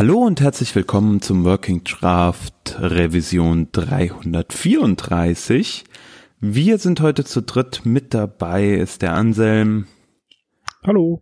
[0.00, 5.84] Hallo und herzlich willkommen zum Working Draft Revision 334.
[6.40, 9.88] Wir sind heute zu dritt mit dabei, ist der Anselm.
[10.86, 11.20] Hallo.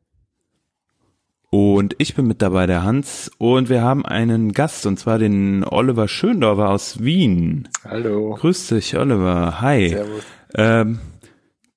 [1.50, 3.32] Und ich bin mit dabei, der Hans.
[3.38, 7.68] Und wir haben einen Gast, und zwar den Oliver Schöndorfer aus Wien.
[7.84, 8.36] Hallo.
[8.38, 9.60] Grüß dich, Oliver.
[9.60, 9.88] Hi.
[9.88, 10.22] Servus.
[10.54, 11.00] Ähm,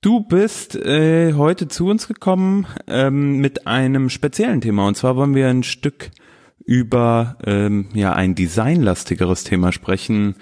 [0.01, 4.87] du bist äh, heute zu uns gekommen ähm, mit einem speziellen Thema.
[4.87, 6.11] Und zwar wollen wir ein Stück
[6.71, 10.35] über ähm, ja ein designlastigeres Thema sprechen.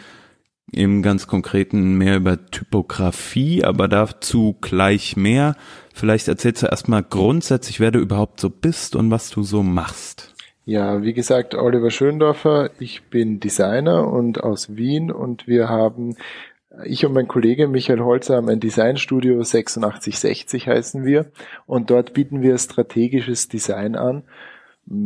[0.71, 5.55] Im ganz konkreten mehr über Typografie, aber dazu gleich mehr.
[5.91, 10.35] Vielleicht erzählst du erstmal grundsätzlich, wer du überhaupt so bist und was du so machst.
[10.65, 12.69] Ja, wie gesagt, Oliver Schöndorfer.
[12.77, 16.15] Ich bin Designer und aus Wien und wir haben,
[16.85, 21.31] ich und mein Kollege Michael Holzer haben ein Designstudio 8660 heißen wir
[21.65, 24.21] und dort bieten wir strategisches Design an.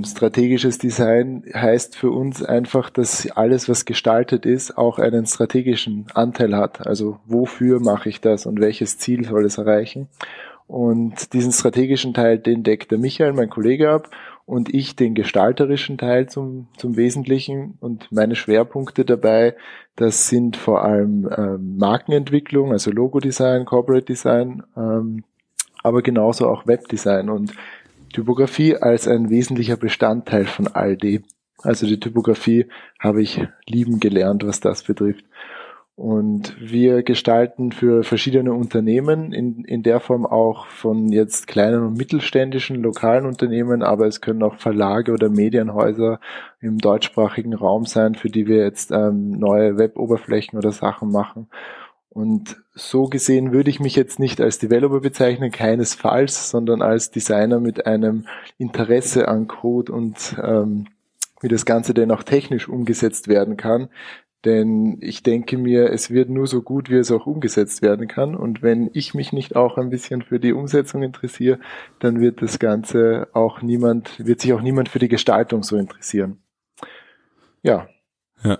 [0.06, 6.56] Strategisches Design heißt für uns einfach, dass alles, was gestaltet ist, auch einen strategischen Anteil
[6.56, 6.88] hat.
[6.88, 10.08] Also wofür mache ich das und welches Ziel soll es erreichen?
[10.68, 14.10] Und diesen strategischen Teil, den deckt der Michael, mein Kollege, ab
[14.46, 17.78] und ich den gestalterischen Teil zum, zum Wesentlichen.
[17.82, 19.56] Und meine Schwerpunkte dabei,
[19.96, 25.24] das sind vor allem ähm, Markenentwicklung, also Logo-Design, Corporate Design, ähm,
[25.84, 27.54] aber genauso auch Webdesign und
[28.14, 31.24] Typografie als ein wesentlicher Bestandteil von all dem.
[31.62, 32.68] Also die Typografie
[33.00, 35.26] habe ich lieben gelernt, was das betrifft.
[35.96, 41.98] Und wir gestalten für verschiedene Unternehmen in, in der Form auch von jetzt kleinen und
[41.98, 46.20] mittelständischen lokalen Unternehmen, aber es können auch Verlage oder Medienhäuser
[46.62, 51.48] im deutschsprachigen Raum sein, für die wir jetzt ähm, neue Web-Oberflächen oder Sachen machen.
[52.14, 57.60] Und so gesehen würde ich mich jetzt nicht als Developer bezeichnen, keinesfalls, sondern als Designer
[57.60, 58.28] mit einem
[58.60, 60.86] Interesse an Code und ähm,
[61.42, 63.90] wie das Ganze denn auch technisch umgesetzt werden kann.
[64.46, 68.36] Denn ich denke mir, es wird nur so gut, wie es auch umgesetzt werden kann.
[68.36, 71.60] Und wenn ich mich nicht auch ein bisschen für die Umsetzung interessiere,
[72.00, 76.44] dann wird das Ganze auch niemand, wird sich auch niemand für die Gestaltung so interessieren.
[77.64, 77.88] Ja.
[78.44, 78.60] Ja.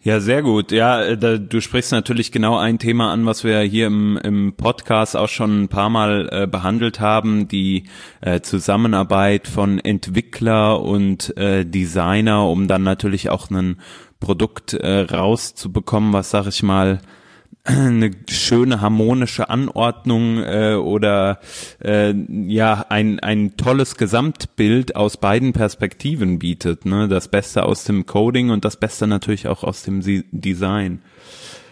[0.00, 0.70] Ja, sehr gut.
[0.70, 4.54] Ja, äh, da, du sprichst natürlich genau ein Thema an, was wir hier im, im
[4.56, 7.84] Podcast auch schon ein paar Mal äh, behandelt haben, die
[8.20, 13.80] äh, Zusammenarbeit von Entwickler und äh, Designer, um dann natürlich auch ein
[14.20, 17.00] Produkt äh, rauszubekommen, was, sag ich mal,
[17.68, 21.38] eine schöne harmonische Anordnung äh, oder
[21.84, 27.08] äh, ja ein ein tolles Gesamtbild aus beiden Perspektiven bietet, ne?
[27.08, 30.00] Das Beste aus dem Coding und das Beste natürlich auch aus dem
[30.32, 31.02] Design.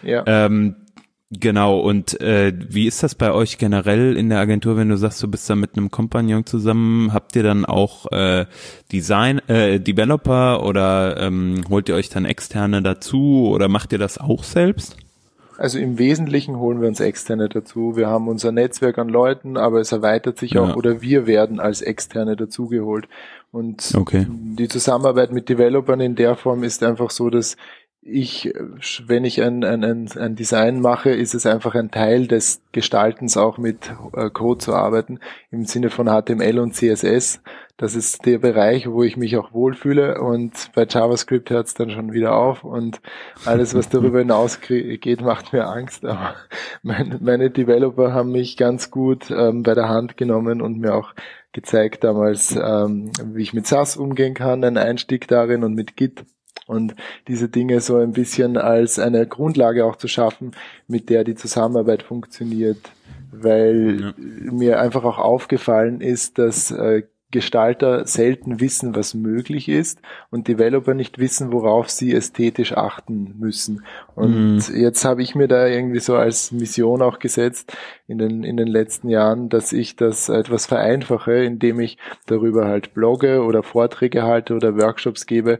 [0.03, 0.23] Ja.
[0.27, 0.75] Ähm,
[1.31, 1.79] genau.
[1.79, 5.27] Und äh, wie ist das bei euch generell in der Agentur, wenn du sagst, du
[5.27, 7.11] bist da mit einem Kompagnon zusammen?
[7.11, 8.45] Habt ihr dann auch äh,
[8.91, 14.19] Design äh, Developer oder ähm, holt ihr euch dann externe dazu oder macht ihr das
[14.19, 14.95] auch selbst?
[15.57, 17.95] Also im Wesentlichen holen wir uns Externe dazu.
[17.95, 20.75] Wir haben unser Netzwerk an Leuten, aber es erweitert sich auch Ja.
[20.75, 23.07] oder wir werden als Externe dazugeholt.
[23.51, 24.27] Und Okay.
[24.29, 27.57] die Zusammenarbeit mit Developern in der Form ist einfach so, dass
[28.09, 28.53] ich,
[29.05, 33.35] wenn ich ein, ein, ein, ein Design mache, ist es einfach ein Teil des Gestaltens
[33.35, 35.19] auch mit äh, Code zu arbeiten,
[35.51, 37.41] im Sinne von HTML und CSS.
[37.77, 41.91] Das ist der Bereich, wo ich mich auch wohlfühle und bei JavaScript hört es dann
[41.91, 43.01] schon wieder auf und
[43.45, 46.03] alles, was darüber hinaus geht, macht mir Angst.
[46.03, 46.33] Aber
[46.81, 51.13] meine, meine Developer haben mich ganz gut ähm, bei der Hand genommen und mir auch
[51.51, 56.25] gezeigt damals, ähm, wie ich mit SAS umgehen kann, einen Einstieg darin und mit Git
[56.65, 56.95] und
[57.27, 60.51] diese Dinge so ein bisschen als eine Grundlage auch zu schaffen,
[60.87, 62.79] mit der die Zusammenarbeit funktioniert,
[63.31, 64.13] weil Ja.
[64.17, 70.93] mir einfach auch aufgefallen ist, dass äh, Gestalter selten wissen, was möglich ist und Developer
[70.93, 73.83] nicht wissen, worauf sie ästhetisch achten müssen.
[74.15, 77.75] Und jetzt habe ich mir da irgendwie so als Mission auch gesetzt
[78.07, 82.93] in den, in den letzten Jahren, dass ich das etwas vereinfache, indem ich darüber halt
[82.93, 85.59] blogge oder Vorträge halte oder Workshops gebe,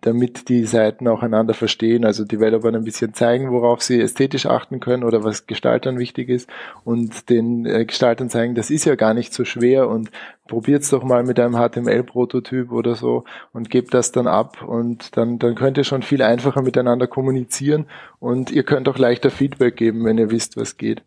[0.00, 4.80] damit die Seiten auch einander verstehen, also Developern ein bisschen zeigen, worauf sie ästhetisch achten
[4.80, 6.48] können oder was Gestaltern wichtig ist
[6.84, 10.10] und den äh, Gestaltern zeigen, das ist ja gar nicht so schwer und
[10.48, 15.38] probiert's doch mal mit einem HTML-Prototyp oder so und gebt das dann ab und dann,
[15.38, 17.86] dann könnt ihr schon viel einfacher miteinander kommunizieren
[18.18, 21.02] und ihr könnt auch leichter Feedback geben, wenn ihr wisst, was geht.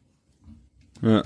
[1.01, 1.23] Ja,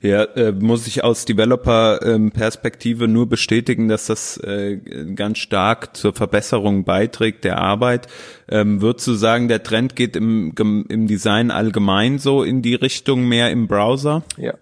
[0.00, 4.76] ja äh, muss ich aus Developer-Perspektive nur bestätigen, dass das äh,
[5.14, 8.06] ganz stark zur Verbesserung beiträgt der Arbeit.
[8.48, 10.52] Ähm, würdest du sagen, der Trend geht im,
[10.88, 14.22] im Design allgemein so in die Richtung mehr im Browser?
[14.36, 14.54] Ja.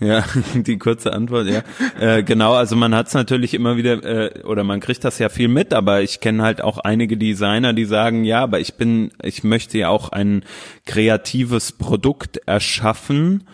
[0.00, 0.24] Ja,
[0.54, 1.62] die kurze Antwort, ja.
[1.98, 5.28] Äh, genau, also man hat es natürlich immer wieder, äh, oder man kriegt das ja
[5.28, 9.10] viel mit, aber ich kenne halt auch einige Designer, die sagen, ja, aber ich bin,
[9.22, 10.44] ich möchte ja auch ein
[10.86, 13.44] kreatives Produkt erschaffen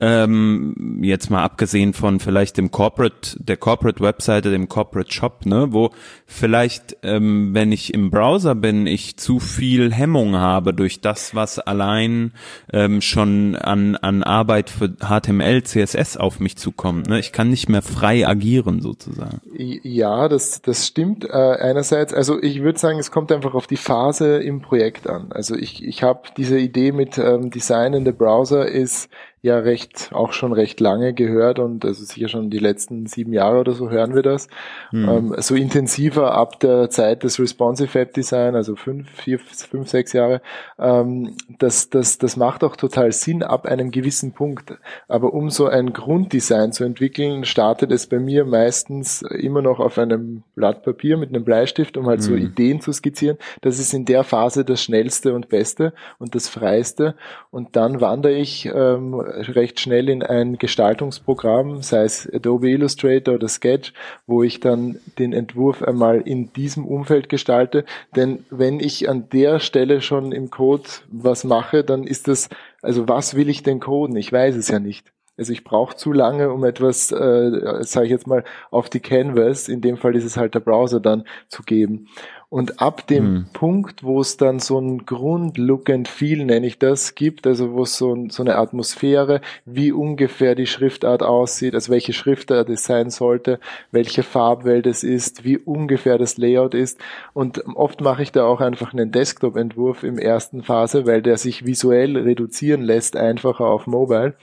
[0.00, 5.68] ähm, jetzt mal abgesehen von vielleicht dem Corporate, der Corporate Webseite, dem Corporate Shop, ne,
[5.70, 5.90] wo
[6.26, 11.58] vielleicht, ähm, wenn ich im Browser bin, ich zu viel Hemmung habe durch das, was
[11.58, 12.32] allein
[12.72, 17.08] ähm, schon an, an Arbeit für HTML, CSS auf mich zukommt.
[17.08, 17.18] Ne?
[17.18, 19.40] Ich kann nicht mehr frei agieren sozusagen.
[19.54, 22.14] Ja, das, das stimmt äh, einerseits.
[22.14, 25.32] Also ich würde sagen, es kommt einfach auf die Phase im Projekt an.
[25.32, 29.08] Also ich, ich habe diese Idee mit ähm, Design in the Browser ist
[29.40, 33.60] ja recht, auch schon recht lange gehört und also sicher schon die letzten sieben Jahre
[33.60, 34.48] oder so hören wir das.
[34.90, 35.08] Mhm.
[35.08, 40.12] Ähm, so intensiver ab der Zeit des Responsive App Design, also fünf, vier, fünf, sechs
[40.12, 40.42] Jahre.
[40.78, 44.76] Ähm, das, das, das macht auch total Sinn ab einem gewissen Punkt.
[45.06, 49.98] Aber um so ein Grunddesign zu entwickeln, startet es bei mir meistens immer noch auf
[49.98, 52.24] einem Blatt Papier mit einem Bleistift, um halt mhm.
[52.24, 53.38] so Ideen zu skizzieren.
[53.60, 57.14] Das ist in der Phase das schnellste und beste und das freiste.
[57.50, 63.48] Und dann wandere ich ähm, recht schnell in ein Gestaltungsprogramm, sei es Adobe Illustrator oder
[63.48, 63.92] Sketch,
[64.26, 67.84] wo ich dann den Entwurf einmal in diesem Umfeld gestalte.
[68.16, 72.48] Denn wenn ich an der Stelle schon im Code was mache, dann ist das,
[72.82, 74.16] also was will ich denn coden?
[74.16, 75.12] Ich weiß es ja nicht.
[75.38, 78.42] Also ich brauche zu lange, um etwas, äh, sage ich jetzt mal,
[78.72, 82.08] auf die Canvas, in dem Fall ist es halt der Browser dann zu geben.
[82.50, 83.46] Und ab dem hm.
[83.52, 87.82] Punkt, wo es dann so ein Grund-Look and Feel, nenne ich das, gibt, also wo
[87.82, 93.10] es so, so eine Atmosphäre, wie ungefähr die Schriftart aussieht, also welche Schriftart es sein
[93.10, 93.60] sollte,
[93.90, 96.98] welche Farbwelt es ist, wie ungefähr das Layout ist.
[97.34, 101.66] Und oft mache ich da auch einfach einen Desktop-Entwurf im ersten Phase, weil der sich
[101.66, 104.36] visuell reduzieren lässt, einfacher auf Mobile,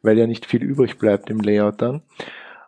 [0.00, 2.00] weil ja nicht viel übrig bleibt im Layout dann.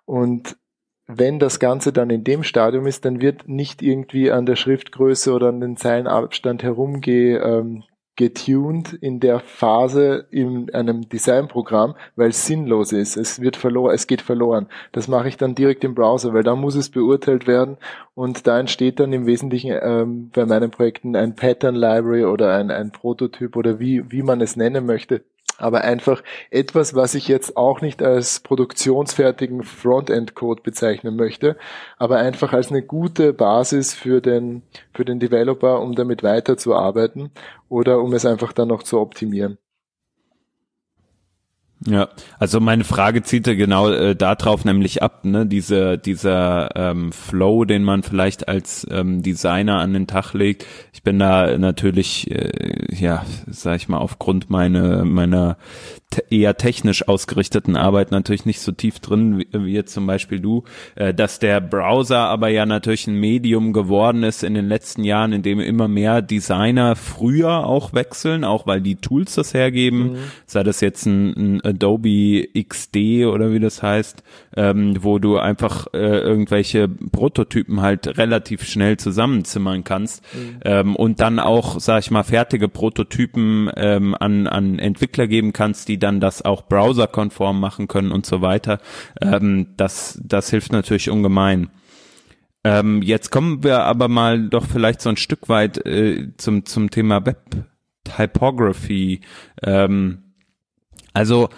[0.05, 0.59] Und
[1.07, 5.33] wenn das Ganze dann in dem Stadium ist, dann wird nicht irgendwie an der Schriftgröße
[5.33, 7.85] oder an den Zeilenabstand herumge, ähm,
[8.17, 13.17] getuned in der Phase in einem Designprogramm, weil es sinnlos ist.
[13.17, 14.69] Es wird verloren, es geht verloren.
[14.93, 17.77] Das mache ich dann direkt im Browser, weil da muss es beurteilt werden
[18.15, 22.71] und da entsteht dann im Wesentlichen ähm, bei meinen Projekten ein Pattern Library oder ein,
[22.71, 25.25] ein Prototyp oder wie, wie man es nennen möchte,
[25.59, 31.57] aber einfach etwas, was ich jetzt auch nicht als produktionsfertigen Frontend-Code bezeichnen möchte,
[31.99, 34.63] aber einfach als eine gute Basis für den,
[34.93, 37.31] für den Developer, um damit weiterzuarbeiten
[37.69, 39.59] oder um es einfach dann noch zu optimieren.
[41.87, 47.67] Ja, also meine Frage zielte genau äh, darauf nämlich ab, ne, diese, dieser ähm, Flow,
[47.67, 50.65] den man vielleicht als ähm, Designer an den Tag legt.
[50.95, 55.59] Ich bin da natürlich, äh, ja, sag ich mal, aufgrund meine, meiner
[56.31, 60.65] eher technisch ausgerichteten Arbeit natürlich nicht so tief drin, wie, wie jetzt zum Beispiel du,
[60.95, 65.33] äh, dass der Browser aber ja natürlich ein Medium geworden ist in den letzten Jahren,
[65.33, 70.17] in dem immer mehr Designer früher auch wechseln, auch weil die Tools das hergeben, mhm.
[70.47, 74.23] sei das jetzt ein, ein, Adobe XD oder wie das heißt,
[74.57, 80.61] ähm, wo du einfach äh, irgendwelche Prototypen halt relativ schnell zusammenzimmern kannst mhm.
[80.65, 85.89] ähm, und dann auch, sag ich mal, fertige Prototypen ähm, an, an Entwickler geben kannst,
[85.89, 88.79] die dann das auch browserkonform machen können und so weiter.
[89.21, 91.71] Ähm, das, das hilft natürlich ungemein.
[92.65, 96.91] Ähm, jetzt kommen wir aber mal doch vielleicht so ein Stück weit äh, zum, zum
[96.91, 97.39] Thema Web
[98.05, 99.21] Typography.
[99.63, 100.24] Ähm,
[101.15, 101.49] also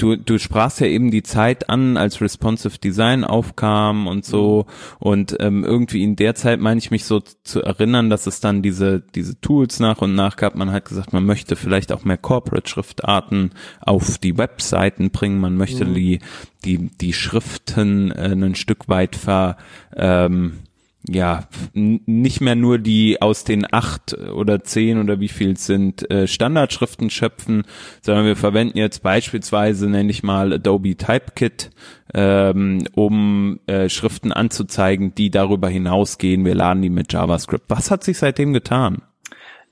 [0.00, 4.66] du, du sprachst ja eben die Zeit an, als Responsive Design aufkam und so.
[4.98, 8.62] Und ähm, irgendwie in der Zeit meine ich mich so zu erinnern, dass es dann
[8.62, 10.54] diese, diese Tools nach und nach gab.
[10.54, 15.40] Man hat gesagt, man möchte vielleicht auch mehr Corporate-Schriftarten auf die Webseiten bringen.
[15.40, 15.94] Man möchte mhm.
[15.94, 16.18] die,
[16.64, 19.56] die, die Schriften äh, ein Stück weit ver,
[19.94, 20.60] ähm,
[21.08, 26.26] ja, nicht mehr nur die aus den acht oder zehn oder wie viel sind äh,
[26.26, 27.62] Standardschriften schöpfen,
[28.02, 31.70] sondern wir verwenden jetzt beispielsweise, nenne ich mal Adobe Typekit,
[32.12, 36.44] ähm, um äh, Schriften anzuzeigen, die darüber hinausgehen.
[36.44, 37.64] Wir laden die mit JavaScript.
[37.68, 39.02] Was hat sich seitdem getan?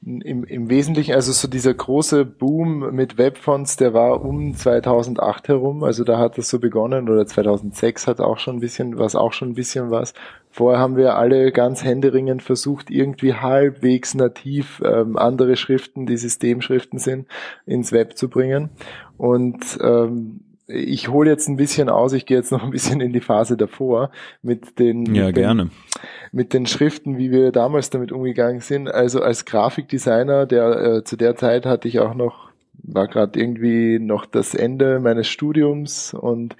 [0.02, 5.82] im, im Wesentlichen, also so dieser große Boom mit Webfonts, der war um 2008 herum,
[5.82, 9.32] also da hat das so begonnen oder 2006 hat auch schon ein bisschen was, auch
[9.32, 10.14] schon ein bisschen was.
[10.58, 16.98] Vorher haben wir alle ganz händeringend versucht, irgendwie halbwegs nativ ähm, andere Schriften, die Systemschriften
[16.98, 17.28] sind,
[17.64, 18.70] ins Web zu bringen.
[19.16, 23.12] Und ähm, ich hole jetzt ein bisschen aus, ich gehe jetzt noch ein bisschen in
[23.12, 24.10] die Phase davor
[24.42, 25.70] mit den, ja, mit gerne.
[26.32, 28.88] mit den Schriften, wie wir damals damit umgegangen sind.
[28.88, 32.48] Also als Grafikdesigner, der äh, zu der Zeit hatte ich auch noch
[32.82, 36.56] war gerade irgendwie noch das Ende meines Studiums und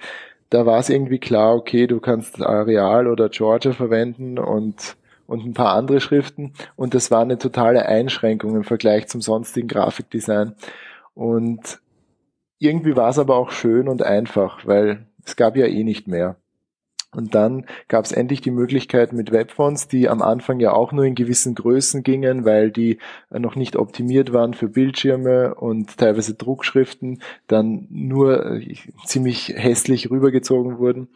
[0.49, 5.53] da war es irgendwie klar, okay, du kannst Areal oder Georgia verwenden und und ein
[5.53, 10.55] paar andere Schriften und das war eine totale Einschränkung im Vergleich zum sonstigen Grafikdesign
[11.13, 11.79] und
[12.57, 16.35] irgendwie war es aber auch schön und einfach, weil es gab ja eh nicht mehr.
[17.11, 21.05] Und dann gab es endlich die Möglichkeit mit Webfonts, die am Anfang ja auch nur
[21.05, 22.99] in gewissen Größen gingen, weil die
[23.31, 28.75] noch nicht optimiert waren für Bildschirme und teilweise Druckschriften, dann nur äh,
[29.05, 31.07] ziemlich hässlich rübergezogen wurden.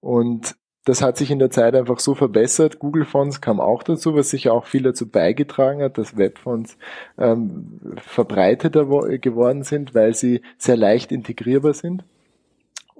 [0.00, 2.78] Und das hat sich in der Zeit einfach so verbessert.
[2.78, 6.76] Google Fonts kam auch dazu, was sicher auch viel dazu beigetragen hat, dass Webfonts
[7.18, 8.86] ähm, verbreiteter
[9.18, 12.04] geworden sind, weil sie sehr leicht integrierbar sind.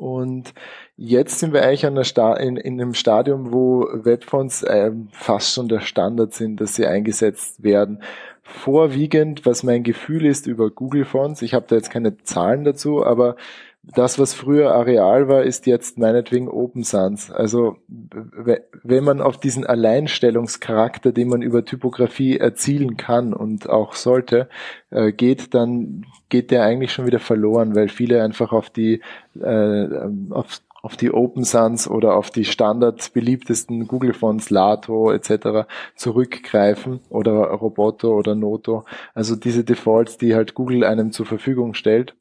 [0.03, 0.53] Und
[0.97, 5.55] jetzt sind wir eigentlich an der Sta in, in einem Stadium, wo Webfonts ähm, fast
[5.55, 8.03] schon der Standard sind, dass sie eingesetzt werden.
[8.43, 13.07] Vorwiegend, was mein Gefühl ist über Google Fonts, ich habe da jetzt keine Zahlen dazu,
[13.07, 13.37] aber
[13.83, 17.33] das, was früher Areal war, ist jetzt meinetwegen Open Sans.
[17.33, 24.49] Also wenn man auf diesen Alleinstellungscharakter, den man über Typografie erzielen kann und auch sollte,
[24.91, 29.01] äh, geht, dann geht der eigentlich schon wieder verloren, weil viele einfach auf die
[29.41, 29.89] äh,
[30.31, 35.67] auf, auf die Open Sans oder auf die standard beliebtesten Google Fonts, Lato etc.
[35.97, 38.85] zurückgreifen oder Roboto oder Noto.
[39.15, 42.15] Also diese Defaults, die halt Google einem zur Verfügung stellt.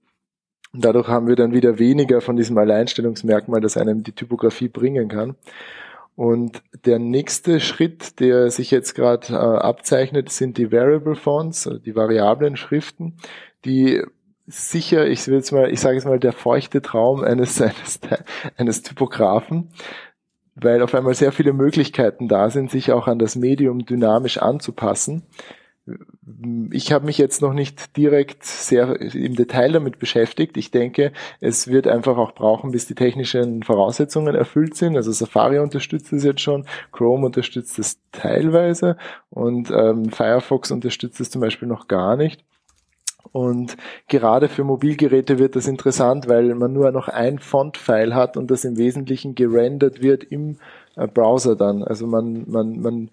[0.74, 5.10] Und dadurch haben wir dann wieder weniger von diesem Alleinstellungsmerkmal, das einem die Typografie bringen
[5.10, 5.36] kann.
[6.16, 11.80] Und der nächste Schritt, der sich jetzt gerade äh, abzeichnet, sind die Variable Fonts, also
[11.80, 13.16] die variablen Schriften,
[13.66, 14.02] die
[14.48, 18.00] sicher, ich will jetzt mal, ich sage jetzt mal, der feuchte Traum eines, eines,
[18.58, 19.70] eines Typografen,
[20.56, 25.24] weil auf einmal sehr viele Möglichkeiten da sind, sich auch an das Medium dynamisch anzupassen
[26.72, 30.56] ich habe mich jetzt noch nicht direkt sehr im Detail damit beschäftigt.
[30.56, 34.96] Ich denke, es wird einfach auch brauchen, bis die technischen Voraussetzungen erfüllt sind.
[34.96, 38.98] Also Safari unterstützt es jetzt schon, Chrome unterstützt es teilweise
[39.32, 42.44] und ähm, Firefox unterstützt es zum Beispiel noch gar nicht.
[43.32, 48.52] Und gerade für Mobilgeräte wird das interessant, weil man nur noch ein Font-File hat und
[48.52, 50.58] das im Wesentlichen gerendert wird im
[50.96, 51.84] äh, Browser dann.
[51.84, 53.10] Also man, man, man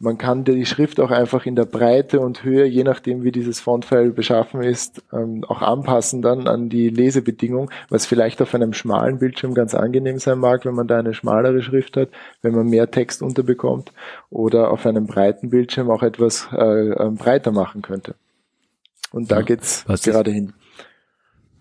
[0.00, 3.60] man kann die Schrift auch einfach in der Breite und Höhe, je nachdem wie dieses
[3.60, 9.18] Fontfile beschaffen ist, ähm, auch anpassen dann an die Lesebedingung, was vielleicht auf einem schmalen
[9.18, 12.10] Bildschirm ganz angenehm sein mag, wenn man da eine schmalere Schrift hat,
[12.42, 13.92] wenn man mehr Text unterbekommt
[14.30, 18.14] oder auf einem breiten Bildschirm auch etwas äh, ähm, breiter machen könnte.
[19.10, 20.52] Und da ja, geht's gerade hin.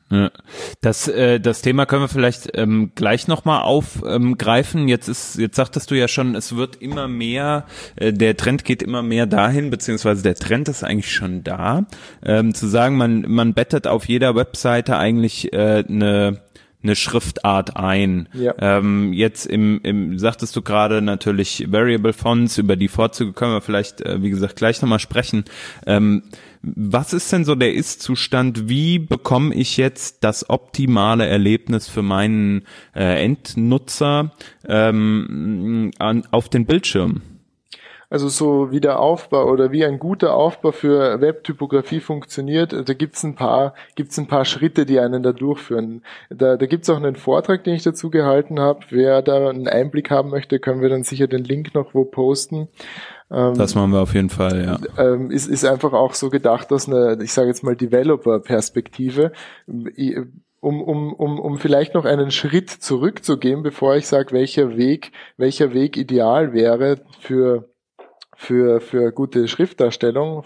[0.10, 0.32] Ja.
[0.82, 4.82] Das, äh, das Thema können wir vielleicht ähm, gleich nochmal aufgreifen.
[4.82, 7.66] Ähm, jetzt ist, jetzt sagtest du ja schon, es wird immer mehr,
[7.98, 11.86] äh, der Trend geht immer mehr dahin, beziehungsweise der Trend ist eigentlich schon da,
[12.24, 16.42] ähm, zu sagen, man, man bettet auf jeder Webseite eigentlich äh, eine
[16.84, 18.30] eine Schriftart ein.
[18.34, 18.54] Ja.
[18.60, 23.62] Ähm, jetzt im, im, sagtest du gerade natürlich Variable Fonts, über die Vorzüge können wir
[23.62, 25.46] vielleicht, äh, wie gesagt, gleich nochmal sprechen.
[25.86, 26.24] Ähm,
[26.62, 28.70] was ist denn so der Ist-Zustand?
[28.70, 32.64] Wie bekomme ich jetzt das optimale Erlebnis für meinen
[32.96, 34.32] äh, Endnutzer
[34.68, 37.22] ähm, an, auf den Bildschirm?
[38.10, 43.24] Also so wie der Aufbau oder wie ein guter Aufbau für Webtypografie funktioniert, da gibt's
[43.24, 46.04] ein paar, gibt's ein paar Schritte, die einen da durchführen.
[46.30, 48.80] Da, da gibt's auch einen Vortrag, den ich dazu gehalten habe.
[48.92, 52.70] Wer da einen Einblick haben möchte, können wir dann sicher den Link noch wo posten.
[53.32, 55.04] Ähm, das machen wir auf jeden Fall, ja.
[55.04, 59.32] Ähm, ist, ist einfach auch so gedacht aus einer, ich sage jetzt mal, Developer-Perspektive.
[60.60, 65.74] Um, um, um, um vielleicht noch einen Schritt zurückzugehen, bevor ich sage, welcher Weg, welcher
[65.74, 67.70] Weg ideal wäre für
[68.40, 70.44] für, für gute Schriftdarstellung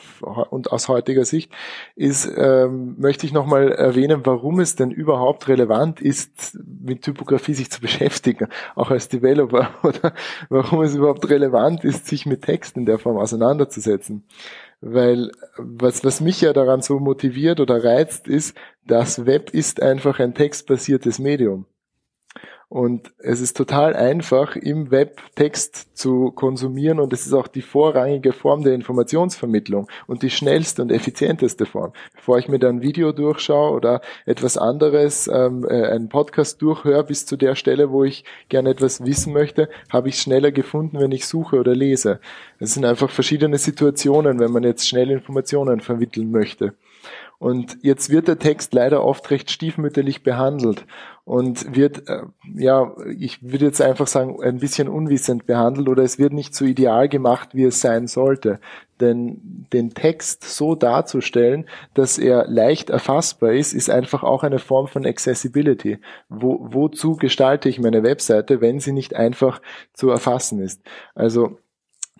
[0.49, 1.51] und aus heutiger Sicht
[1.97, 7.69] ist, ähm, möchte ich nochmal erwähnen, warum es denn überhaupt relevant ist, mit Typografie sich
[7.69, 10.13] zu beschäftigen, auch als Developer, oder
[10.47, 14.23] warum es überhaupt relevant ist, sich mit Text in der Form auseinanderzusetzen.
[14.79, 18.55] Weil was, was mich ja daran so motiviert oder reizt, ist,
[18.87, 21.65] das Web ist einfach ein textbasiertes Medium.
[22.71, 27.61] Und es ist total einfach, im Web Text zu konsumieren und es ist auch die
[27.61, 31.91] vorrangige Form der Informationsvermittlung und die schnellste und effizienteste Form.
[32.15, 37.03] Bevor ich mir dann ein Video durchschaue oder etwas anderes, ähm, äh, einen Podcast durchhöre
[37.03, 41.11] bis zu der Stelle, wo ich gerne etwas wissen möchte, habe ich schneller gefunden, wenn
[41.11, 42.21] ich suche oder lese.
[42.57, 46.73] Es sind einfach verschiedene Situationen, wenn man jetzt schnell Informationen vermitteln möchte.
[47.41, 50.85] Und jetzt wird der Text leider oft recht stiefmütterlich behandelt
[51.23, 52.21] und wird, äh,
[52.53, 56.65] ja, ich würde jetzt einfach sagen, ein bisschen unwissend behandelt oder es wird nicht so
[56.65, 58.59] ideal gemacht, wie es sein sollte.
[58.99, 64.87] Denn den Text so darzustellen, dass er leicht erfassbar ist, ist einfach auch eine Form
[64.87, 65.97] von Accessibility.
[66.29, 70.83] Wo, wozu gestalte ich meine Webseite, wenn sie nicht einfach zu erfassen ist?
[71.15, 71.57] Also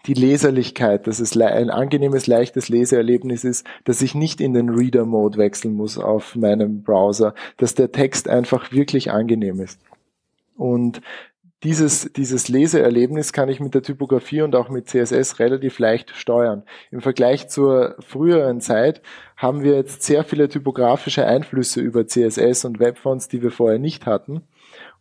[0.06, 5.38] die Leserlichkeit, dass es ein angenehmes, leichtes Leseerlebnis ist, dass ich nicht in den Reader-Mode
[5.38, 9.80] wechseln muss auf meinem Browser, dass der Text einfach wirklich angenehm ist.
[10.56, 11.02] Und
[11.64, 16.64] dieses, dieses Leseerlebnis kann ich mit der Typografie und auch mit CSS relativ leicht steuern.
[16.90, 19.02] Im Vergleich zur früheren Zeit
[19.38, 24.08] haben wir jetzt sehr viele typografische Einflüsse über CSS und Webfonts, die wir vorher nicht
[24.08, 24.42] hatten.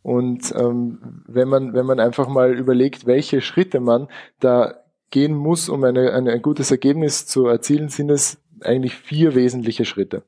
[0.02, 5.68] Und ähm, wenn man wenn man einfach mal überlegt, welche Schritte man da gehen muss,
[5.68, 10.22] um eine, eine, ein gutes Ergebnis zu erzielen, sind es eigentlich vier wesentliche Schritte.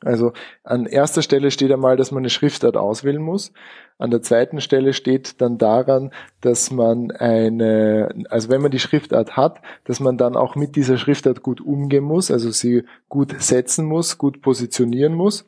[0.00, 3.52] Also an erster Stelle steht einmal, dass man eine Schriftart auswählen muss.
[3.98, 9.36] An der zweiten Stelle steht dann daran, dass man eine, also wenn man die Schriftart
[9.36, 13.86] hat, dass man dann auch mit dieser Schriftart gut umgehen muss, also sie gut setzen
[13.86, 15.46] muss, gut positionieren muss.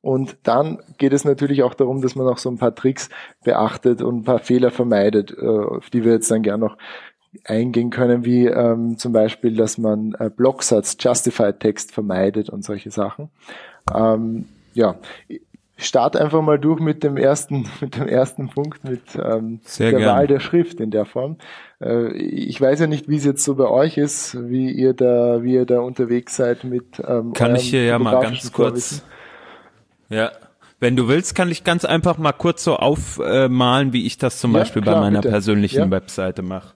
[0.00, 3.08] Und dann geht es natürlich auch darum, dass man auch so ein paar Tricks
[3.44, 6.76] beachtet und ein paar Fehler vermeidet, äh, auf die wir jetzt dann gerne noch
[7.44, 12.90] eingehen können, wie ähm, zum Beispiel, dass man äh, Blocksatz, Justified Text vermeidet und solche
[12.90, 13.30] Sachen.
[13.94, 14.96] Ähm, ja,
[15.76, 20.04] start einfach mal durch mit dem ersten, mit dem ersten Punkt, mit ähm, der gern.
[20.04, 21.36] Wahl der Schrift in der Form.
[21.80, 25.42] Äh, ich weiß ja nicht, wie es jetzt so bei euch ist, wie ihr da,
[25.42, 27.02] wie ihr da unterwegs seid mit.
[27.06, 29.02] Ähm, Kann ich hier ja mal ganz kurz.
[30.08, 30.32] Ja,
[30.80, 34.52] wenn du willst, kann ich ganz einfach mal kurz so aufmalen, wie ich das zum
[34.52, 35.30] ja, Beispiel klar, bei meiner bitte.
[35.30, 35.90] persönlichen ja.
[35.90, 36.74] Webseite mache.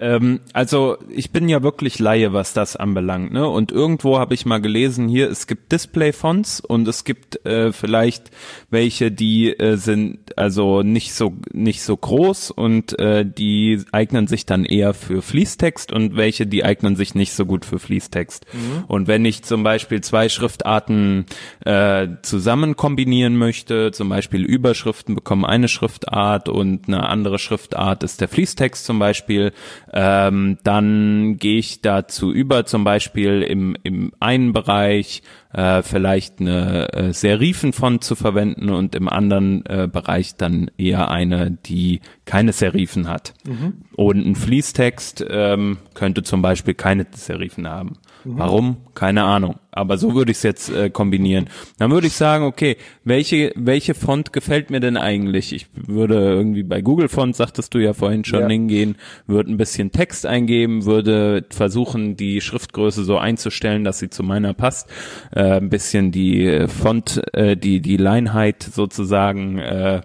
[0.00, 3.32] Ähm, also ich bin ja wirklich Laie, was das anbelangt.
[3.32, 3.46] Ne?
[3.46, 8.30] Und irgendwo habe ich mal gelesen, hier es gibt Display-Fonts und es gibt äh, vielleicht
[8.70, 14.46] welche, die äh, sind also nicht so nicht so groß und äh, die eignen sich
[14.46, 18.46] dann eher für Fließtext und welche, die eignen sich nicht so gut für Fließtext.
[18.52, 18.84] Mhm.
[18.88, 21.26] Und wenn ich zum Beispiel zwei Schriftarten
[21.66, 28.22] äh, zusammen kombinieren möchte, zum Beispiel Überschriften bekommen eine Schriftart und eine andere Schriftart ist
[28.22, 29.52] der Fließtext zum Beispiel,
[29.92, 35.22] ähm, dann gehe ich dazu über, zum Beispiel im, im einen Bereich
[35.52, 41.50] äh, vielleicht eine äh, Serifenfont zu verwenden und im anderen äh, Bereich dann eher eine,
[41.50, 43.34] die keine Serifen hat.
[43.44, 43.82] Mhm.
[43.96, 47.96] Und ein Fließtext ähm, könnte zum Beispiel keine Serifen haben.
[48.24, 48.38] Mhm.
[48.38, 48.76] Warum?
[48.94, 49.56] Keine Ahnung.
[49.72, 51.48] Aber so würde ich es jetzt äh, kombinieren.
[51.78, 55.52] Dann würde ich sagen, okay, welche, welche Font gefällt mir denn eigentlich?
[55.52, 58.48] Ich würde irgendwie bei Google Font, sagtest du ja vorhin schon, ja.
[58.48, 64.22] hingehen, würde ein bisschen Text eingeben, würde versuchen, die Schriftgröße so einzustellen, dass sie zu
[64.22, 64.90] meiner passt.
[65.34, 70.02] Äh, ein bisschen die Font, äh, die, die Leinheit sozusagen äh,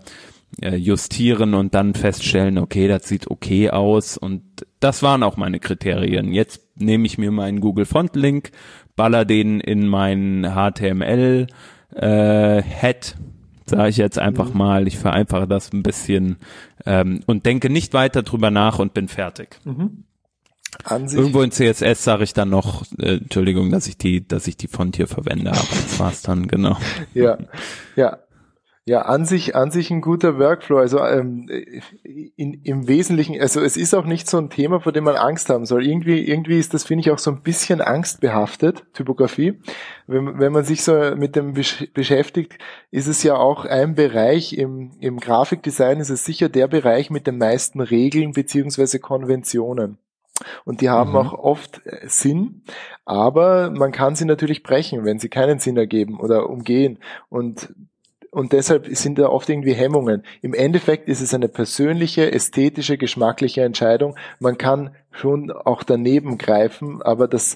[0.62, 4.44] äh, justieren und dann feststellen, okay, das sieht okay aus und
[4.80, 6.32] das waren auch meine Kriterien.
[6.32, 8.52] Jetzt nehme ich mir meinen Google Font Link,
[8.96, 11.48] baller den in meinen HTML
[11.94, 13.16] äh, Head,
[13.66, 14.58] sage ich jetzt einfach mhm.
[14.58, 14.88] mal.
[14.88, 16.38] Ich vereinfache das ein bisschen
[16.86, 19.60] ähm, und denke nicht weiter drüber nach und bin fertig.
[19.66, 20.04] Mhm.
[20.90, 24.68] Irgendwo in CSS sage ich dann noch, äh, Entschuldigung, dass ich die, dass ich die
[24.68, 26.78] Font hier verwende, aber das war's dann, genau.
[27.14, 27.38] Ja,
[27.96, 28.20] ja,
[28.88, 30.78] ja, an sich, an sich ein guter Workflow.
[30.78, 31.50] Also ähm,
[32.36, 35.50] in, im Wesentlichen, also es ist auch nicht so ein Thema, vor dem man Angst
[35.50, 35.88] haben soll.
[35.88, 39.60] Irgendwie, irgendwie ist das, finde ich, auch so ein bisschen angstbehaftet, Typografie.
[40.06, 42.60] Wenn, wenn man sich so mit dem besch beschäftigt,
[42.92, 47.26] ist es ja auch ein Bereich im, im Grafikdesign, ist es sicher der Bereich mit
[47.26, 49.98] den meisten Regeln beziehungsweise Konventionen.
[50.64, 51.16] Und die haben mhm.
[51.16, 52.62] auch oft äh, Sinn,
[53.04, 57.00] aber man kann sie natürlich brechen, wenn sie keinen Sinn ergeben oder umgehen.
[57.30, 57.74] Und
[58.36, 60.22] und deshalb sind da oft irgendwie Hemmungen.
[60.42, 64.18] Im Endeffekt ist es eine persönliche, ästhetische, geschmackliche Entscheidung.
[64.40, 67.56] Man kann schon auch daneben greifen, aber das,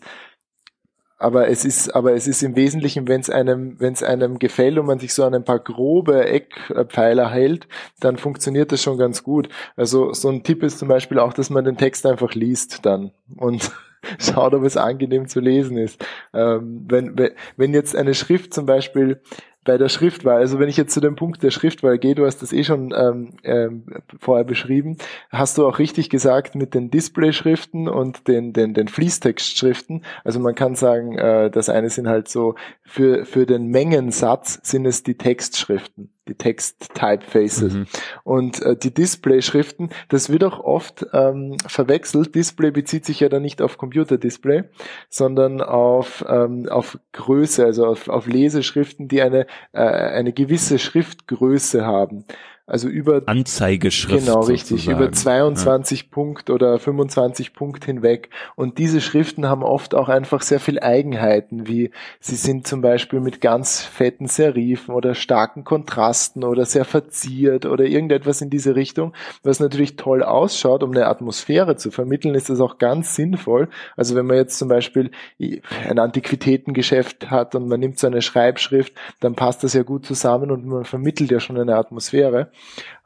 [1.17, 4.77] aber es ist, aber es ist im Wesentlichen, wenn es einem, wenn es einem gefällt
[4.77, 7.67] und man sich so an ein paar grobe Eckpfeiler hält,
[7.99, 9.49] dann funktioniert das schon ganz gut.
[9.75, 13.11] Also so ein Tipp ist zum Beispiel auch, dass man den Text einfach liest dann
[13.35, 13.69] und
[14.17, 16.05] schaut, ob es angenehm zu lesen ist.
[16.33, 19.21] Ähm, wenn, wenn jetzt eine Schrift zum Beispiel
[19.69, 22.41] bei der Schriftwahl, also wenn ich jetzt zu dem Punkt der Schriftwahl gehe, du hast
[22.41, 23.83] das eh schon ähm, ähm,
[24.19, 24.97] vorher beschrieben,
[25.29, 30.05] hast du auch richtig gesagt mit den Display-Schriften und den, den, den Fließtextschriften.
[30.23, 34.87] Also man kann sagen, äh, das eine sind halt so, für, für den Mengensatz sind
[34.87, 37.73] es die Textschriften die Text-Typefaces.
[37.73, 37.87] Mhm.
[38.23, 42.35] Und äh, die Display-Schriften, das wird auch oft ähm, verwechselt.
[42.35, 44.63] Display bezieht sich ja dann nicht auf Computer-Display,
[45.09, 51.85] sondern auf, ähm, auf Größe, also auf, auf Leseschriften, die eine, äh, eine gewisse Schriftgröße
[51.85, 52.25] haben.
[52.69, 54.25] Also über Anzeigeschrift.
[54.25, 54.83] Genau, richtig.
[54.83, 55.03] Sozusagen.
[55.03, 56.07] Über 22 ja.
[56.11, 58.29] Punkt oder 25 Punkt hinweg.
[58.55, 63.21] Und diese Schriften haben oft auch einfach sehr viel Eigenheiten, wie sie sind zum Beispiel
[63.21, 69.13] mit ganz fetten Serifen oder starken Kontrasten oder sehr verziert oder irgendetwas in diese Richtung,
[69.41, 73.69] was natürlich toll ausschaut, um eine Atmosphäre zu vermitteln, ist das auch ganz sinnvoll.
[73.97, 78.93] Also wenn man jetzt zum Beispiel ein Antiquitätengeschäft hat und man nimmt so eine Schreibschrift,
[79.21, 82.51] dann passt das ja gut zusammen und man vermittelt ja schon eine Atmosphäre.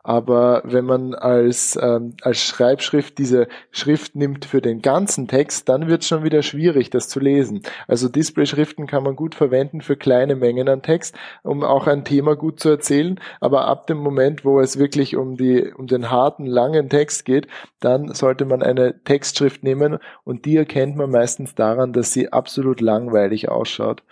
[0.05, 5.87] Aber wenn man als, ähm, als Schreibschrift diese Schrift nimmt für den ganzen Text, dann
[5.87, 7.61] wird es schon wieder schwierig, das zu lesen.
[7.87, 12.35] Also Displayschriften kann man gut verwenden für kleine Mengen an Text, um auch ein Thema
[12.35, 13.17] gut zu erzählen.
[13.39, 17.47] Aber ab dem Moment, wo es wirklich um die, um den harten, langen Text geht,
[17.79, 22.81] dann sollte man eine Textschrift nehmen und die erkennt man meistens daran, dass sie absolut
[22.81, 24.03] langweilig ausschaut.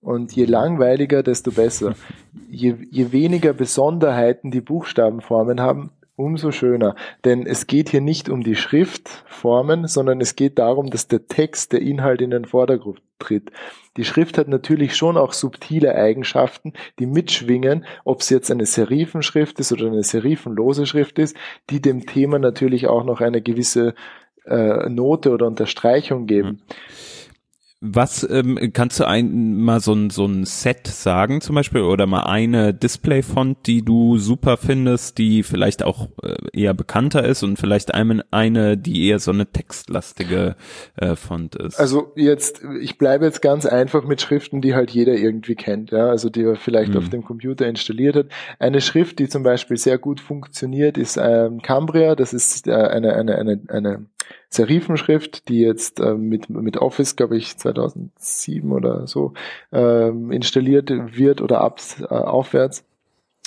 [0.00, 1.94] Und je langweiliger, desto besser.
[2.50, 6.94] Je, je weniger Besonderheiten die Buchstabenformen haben, umso schöner.
[7.24, 11.72] Denn es geht hier nicht um die Schriftformen, sondern es geht darum, dass der Text,
[11.72, 13.50] der Inhalt in den Vordergrund tritt.
[13.96, 19.58] Die Schrift hat natürlich schon auch subtile Eigenschaften, die mitschwingen, ob es jetzt eine Serifenschrift
[19.60, 21.36] ist oder eine serifenlose Schrift ist,
[21.70, 23.94] die dem Thema natürlich auch noch eine gewisse
[24.44, 26.62] äh, Note oder Unterstreichung geben.
[27.80, 27.94] Mhm.
[27.94, 32.06] Was ähm, kannst du ein, mal so ein, so ein Set sagen zum Beispiel oder
[32.06, 37.56] mal eine Display-Font, die du super findest, die vielleicht auch äh, eher bekannter ist und
[37.58, 40.56] vielleicht eine, eine, die eher so eine textlastige
[40.96, 41.78] äh, Font ist?
[41.78, 46.08] Also jetzt, ich bleibe jetzt ganz einfach mit Schriften, die halt jeder irgendwie kennt, ja,
[46.08, 46.98] also die er vielleicht mhm.
[46.98, 48.26] auf dem Computer installiert hat.
[48.58, 52.14] Eine Schrift, die zum Beispiel sehr gut funktioniert, ist ähm, Cambria.
[52.16, 54.06] Das ist äh, eine, eine, eine, eine
[54.50, 59.34] Serifenschrift, die jetzt äh, mit, mit Office, glaube ich, 2007 oder so
[59.72, 62.84] ähm, installiert wird oder ab, äh, aufwärts.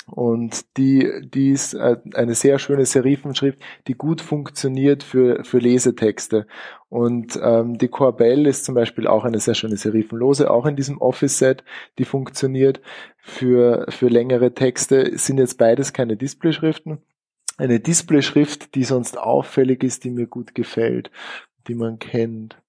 [0.06, 6.46] Und die, die ist äh, eine sehr schöne Serifenschrift, die gut funktioniert für, für Lesetexte.
[6.88, 10.98] Und ähm, die Corbell ist zum Beispiel auch eine sehr schöne Serifenlose, auch in diesem
[10.98, 11.64] Office-Set,
[11.98, 12.80] die funktioniert
[13.16, 15.16] für, für längere Texte.
[15.16, 16.98] Sind jetzt beides keine Displayschriften
[17.58, 21.10] eine Displayschrift, die sonst auffällig ist, die mir gut gefällt,
[21.68, 22.60] die man kennt.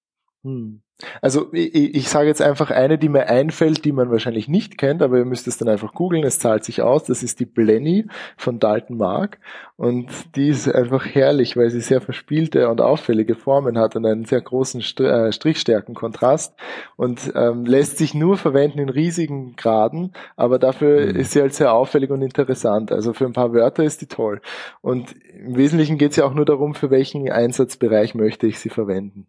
[0.44, 0.83] Hm.
[1.20, 5.02] Also ich, ich sage jetzt einfach eine, die mir einfällt, die man wahrscheinlich nicht kennt,
[5.02, 7.04] aber ihr müsst es dann einfach googeln, es zahlt sich aus.
[7.04, 9.38] Das ist die Blenny von Dalton Mark
[9.76, 14.24] und die ist einfach herrlich, weil sie sehr verspielte und auffällige Formen hat und einen
[14.24, 16.54] sehr großen äh, Strichstärkenkontrast
[16.96, 21.16] und ähm, lässt sich nur verwenden in riesigen Graden, aber dafür mhm.
[21.16, 22.92] ist sie halt sehr auffällig und interessant.
[22.92, 24.40] Also für ein paar Wörter ist die toll.
[24.80, 28.70] Und im Wesentlichen geht es ja auch nur darum, für welchen Einsatzbereich möchte ich sie
[28.70, 29.26] verwenden.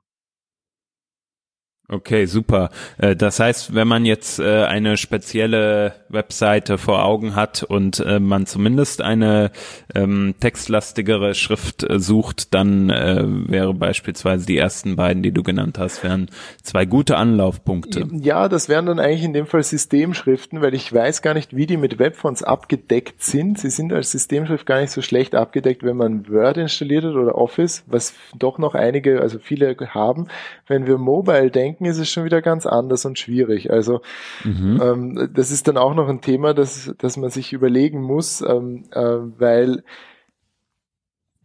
[1.87, 2.71] Okay, super.
[2.97, 8.19] Äh, das heißt, wenn man jetzt äh, eine spezielle Webseite vor Augen hat und äh,
[8.19, 9.51] man zumindest eine
[9.93, 16.29] ähm, textlastigere Schrift sucht, dann wäre beispielsweise die ersten beiden, die du genannt hast, wären
[16.63, 18.07] zwei gute Anlaufpunkte.
[18.11, 21.65] Ja, das wären dann eigentlich in dem Fall Systemschriften, weil ich weiß gar nicht, wie
[21.65, 23.59] die mit Webfonts abgedeckt sind.
[23.59, 27.35] Sie sind als Systemschrift gar nicht so schlecht abgedeckt, wenn man Word installiert hat oder
[27.35, 30.27] Office, was doch noch einige, also viele haben.
[30.67, 33.71] Wenn wir Mobile denken, denken, ist es schon wieder ganz anders und schwierig.
[33.71, 34.01] Also
[34.43, 34.79] mhm.
[34.81, 38.85] ähm, das ist dann auch noch ein Thema, das, das man sich überlegen muss, ähm,
[38.91, 39.83] äh, weil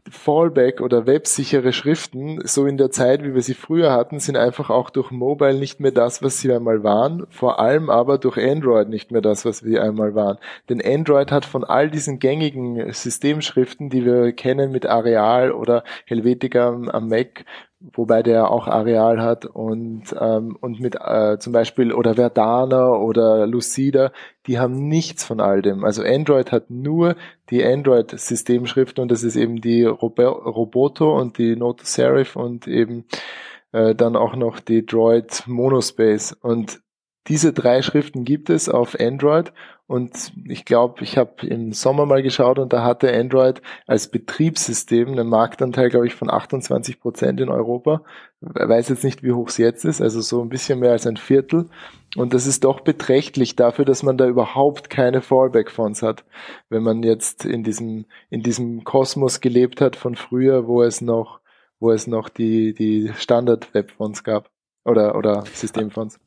[0.09, 4.71] Fallback oder websichere Schriften, so in der Zeit, wie wir sie früher hatten, sind einfach
[4.71, 8.89] auch durch Mobile nicht mehr das, was sie einmal waren, vor allem aber durch Android
[8.89, 10.39] nicht mehr das, was sie einmal waren.
[10.69, 16.69] Denn Android hat von all diesen gängigen Systemschriften, die wir kennen mit Areal oder Helvetica
[16.69, 17.45] am Mac,
[17.81, 23.47] wobei der auch Areal hat und ähm, und mit äh, zum Beispiel oder Verdana oder
[23.47, 24.13] Lucida,
[24.47, 25.85] die haben nichts von all dem.
[25.85, 27.17] Also Android hat nur
[27.49, 33.07] die Android-Systemschriften und das ist eben die Roboto und die Note Serif und eben
[33.73, 36.81] äh, dann auch noch die Droid Monospace und
[37.29, 39.53] diese drei Schriften gibt es auf Android
[39.91, 45.09] und ich glaube, ich habe im Sommer mal geschaut und da hatte Android als Betriebssystem
[45.09, 48.05] einen Marktanteil, glaube ich, von 28 Prozent in Europa.
[48.41, 51.17] Weiß jetzt nicht, wie hoch es jetzt ist, also so ein bisschen mehr als ein
[51.17, 51.71] Viertel.
[52.15, 56.25] Und das ist doch beträchtlich dafür, dass man da überhaupt keine Fallback-Fonts hat.
[56.69, 61.41] Wenn man jetzt in diesem, in diesem Kosmos gelebt hat von früher, wo es noch,
[61.81, 64.51] wo es noch die, die Standard-Web-Fonts gab.
[64.85, 66.21] Oder, oder Systemfonts.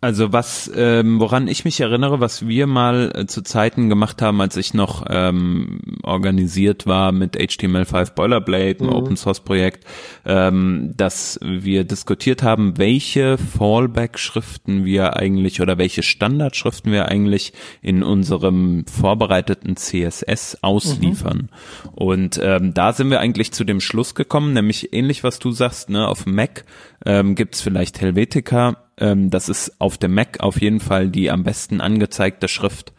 [0.00, 4.40] Also was, ähm, woran ich mich erinnere, was wir mal äh, zu Zeiten gemacht haben,
[4.40, 8.92] als ich noch ähm, organisiert war mit HTML5 Boilerplate, ein mhm.
[8.92, 9.84] Open Source Projekt,
[10.24, 18.04] ähm, dass wir diskutiert haben, welche Fallback-Schriften wir eigentlich oder welche Standardschriften wir eigentlich in
[18.04, 21.50] unserem vorbereiteten CSS ausliefern.
[21.82, 21.88] Mhm.
[21.94, 25.90] Und ähm, da sind wir eigentlich zu dem Schluss gekommen, nämlich ähnlich was du sagst,
[25.90, 26.64] ne, auf Mac
[27.04, 31.30] ähm, gibt es vielleicht Helvetica ähm, das ist auf dem Mac auf jeden Fall die
[31.30, 32.92] am besten angezeigte Schrift.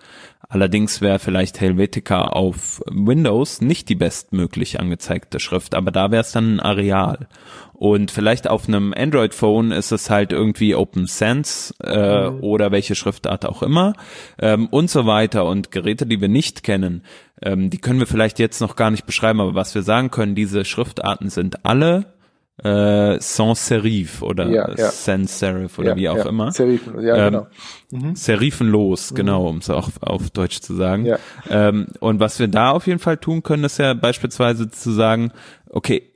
[0.51, 6.31] Allerdings wäre vielleicht Helvetica auf Windows nicht die bestmöglich angezeigte Schrift, aber da wäre es
[6.31, 7.27] dann ein Areal.
[7.73, 12.39] Und vielleicht auf einem Android-Phone ist es halt irgendwie Open Sans äh, mhm.
[12.41, 13.93] oder welche Schriftart auch immer
[14.39, 15.45] ähm, und so weiter.
[15.45, 17.03] Und Geräte, die wir nicht kennen,
[17.43, 20.33] ähm, die können wir vielleicht jetzt noch gar nicht beschreiben, aber was wir sagen können,
[20.33, 22.18] diese Schriftarten sind alle
[22.63, 24.91] äh, Sans Serif oder ja, ja.
[24.91, 26.51] Sans Serif oder ja, wie auch immer.
[26.51, 27.47] Serifen, ja, ähm, genau.
[27.91, 28.15] Mhm.
[28.15, 29.15] Serifenlos, mhm.
[29.15, 31.15] genau, um es auch auf Deutsch zu sagen.
[31.49, 35.31] Ähm, und was wir da auf jeden Fall tun können, ist ja beispielsweise zu sagen,
[35.69, 36.11] okay,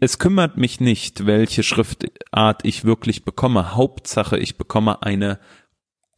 [0.00, 3.74] es kümmert mich nicht, welche Schriftart ich wirklich bekomme.
[3.74, 5.38] Hauptsache, ich bekomme eine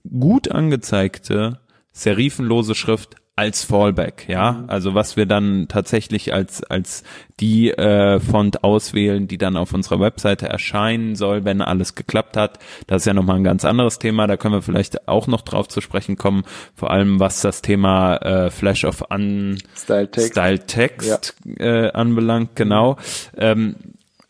[0.08, 1.60] gut angezeigte
[1.92, 4.52] serifenlose Schrift als Fallback, ja.
[4.52, 4.70] Mhm.
[4.70, 7.02] Also was wir dann tatsächlich als als
[7.40, 12.58] die äh, Font auswählen, die dann auf unserer Webseite erscheinen soll, wenn alles geklappt hat.
[12.86, 14.26] Das ist ja nochmal ein ganz anderes Thema.
[14.26, 16.44] Da können wir vielleicht auch noch drauf zu sprechen kommen.
[16.74, 21.86] Vor allem was das Thema äh, Flash of Un Style Text, Style -Text ja.
[21.86, 22.98] äh, anbelangt, genau.
[23.36, 23.76] Ähm,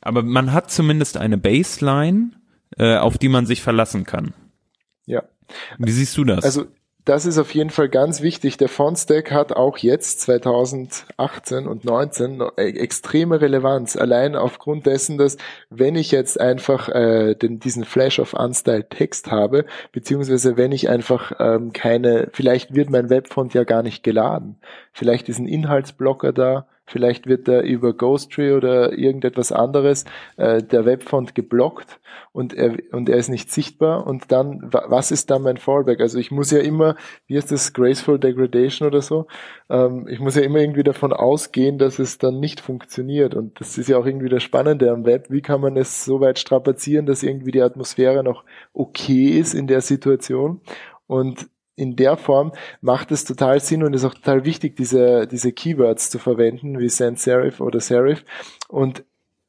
[0.01, 2.31] aber man hat zumindest eine Baseline,
[2.79, 4.33] äh, auf die man sich verlassen kann.
[5.07, 5.25] Ja.
[5.79, 6.45] Wie siehst du das?
[6.45, 6.67] Also
[7.05, 8.59] das ist auf jeden Fall ganz wichtig.
[8.59, 13.97] Der Font-Stack hat auch jetzt 2018 und 19 e-, extreme Relevanz.
[13.97, 15.37] Allein aufgrund dessen, dass
[15.69, 20.89] wenn ich jetzt einfach äh, den, diesen Flash of Unstyled Text habe, beziehungsweise wenn ich
[20.89, 24.57] einfach ähm, keine, vielleicht wird mein Webfont ja gar nicht geladen.
[24.93, 30.05] Vielleicht ist ein Inhaltsblocker da, Vielleicht wird da über Ghosttree oder irgendetwas anderes
[30.37, 31.99] äh, der Webfont geblockt
[32.33, 34.07] und er, und er ist nicht sichtbar.
[34.07, 36.01] Und dann, was ist dann mein Fallback?
[36.01, 39.27] Also ich muss ja immer, wie ist das, Graceful Degradation oder so?
[39.71, 43.35] Ähm, ich muss ja immer irgendwie davon ausgehen, dass es dann nicht funktioniert.
[43.35, 45.31] Und das ist ja auch irgendwie das Spannende am Web.
[45.31, 49.67] Wie kann man es so weit strapazieren, dass irgendwie die Atmosphäre noch okay ist in
[49.67, 50.61] der Situation?
[51.07, 51.49] Und
[51.83, 56.11] in der Form macht es total Sinn und ist auch total wichtig, diese, diese Keywords
[56.11, 58.25] zu verwenden, wie Sans Serif oder Serif.
[58.69, 59.05] Und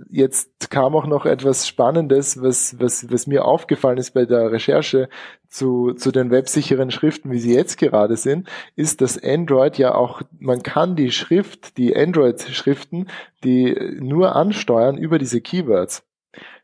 [0.10, 5.10] jetzt kam auch noch etwas Spannendes, was, was, was mir aufgefallen ist bei der Recherche
[5.48, 10.22] zu, zu den websicheren Schriften, wie sie jetzt gerade sind, ist, dass Android ja auch,
[10.40, 13.08] man kann die Schrift, die Android-Schriften,
[13.44, 16.04] die nur ansteuern über diese Keywords.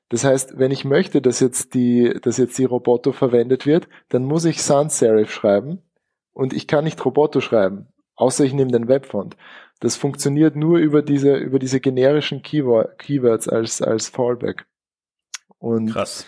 [0.09, 4.25] Das heißt, wenn ich möchte, dass jetzt die, dass jetzt die Roboto verwendet wird, dann
[4.25, 5.83] muss ich Sans Serif schreiben
[6.33, 9.37] und ich kann nicht Roboto schreiben, außer ich nehme den Webfont.
[9.79, 14.65] Das funktioniert nur über diese, über diese generischen Keyword, Keywords als, als Fallback.
[15.59, 16.25] Und Krass.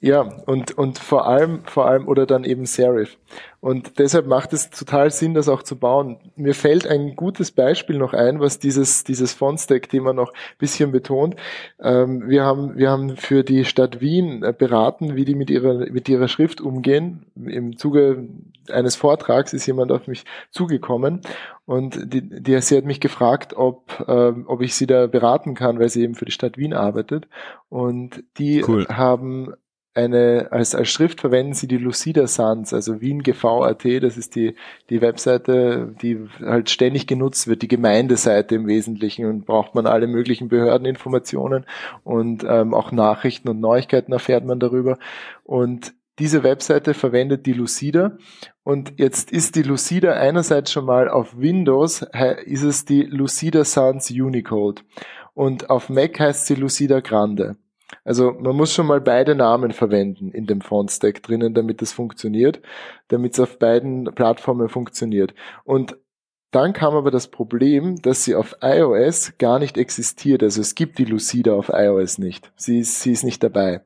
[0.00, 3.16] Ja, und, und vor allem, vor allem, oder dann eben Serif.
[3.60, 6.18] Und deshalb macht es total Sinn, das auch zu bauen.
[6.36, 11.36] Mir fällt ein gutes Beispiel noch ein, was dieses, dieses Font-Stack-Thema noch ein bisschen betont.
[11.80, 15.90] Ähm, wir haben, wir haben für die Stadt Wien äh, beraten, wie die mit ihrer,
[15.90, 17.24] mit ihrer Schrift umgehen.
[17.34, 18.28] Im Zuge
[18.70, 21.22] eines Vortrags ist jemand auf mich zugekommen
[21.64, 25.78] und die, die, sie hat mich gefragt, ob, ähm, ob ich sie da beraten kann,
[25.78, 27.26] weil sie eben für die Stadt Wien arbeitet.
[27.68, 28.86] Und die cool.
[28.88, 29.54] haben
[29.98, 34.54] eine, als, als Schrift verwenden sie die Lucida Sans, also Wien GV.at, das ist die,
[34.90, 40.06] die Webseite, die halt ständig genutzt wird, die Gemeindeseite im Wesentlichen und braucht man alle
[40.06, 41.66] möglichen Behördeninformationen
[42.04, 44.98] und ähm, auch Nachrichten und Neuigkeiten erfährt man darüber.
[45.42, 48.16] Und diese Webseite verwendet die Lucida
[48.62, 52.06] und jetzt ist die Lucida einerseits schon mal auf Windows,
[52.44, 54.82] ist es die Lucida Sans Unicode
[55.34, 57.56] und auf Mac heißt sie Lucida Grande.
[58.04, 62.60] Also man muss schon mal beide Namen verwenden in dem Font-Stack drinnen, damit es funktioniert,
[63.08, 65.34] damit es auf beiden Plattformen funktioniert.
[65.64, 65.96] Und
[66.50, 70.42] dann kam aber das Problem, dass sie auf iOS gar nicht existiert.
[70.42, 72.50] Also es gibt die Lucida auf iOS nicht.
[72.56, 73.82] Sie ist, sie ist nicht dabei.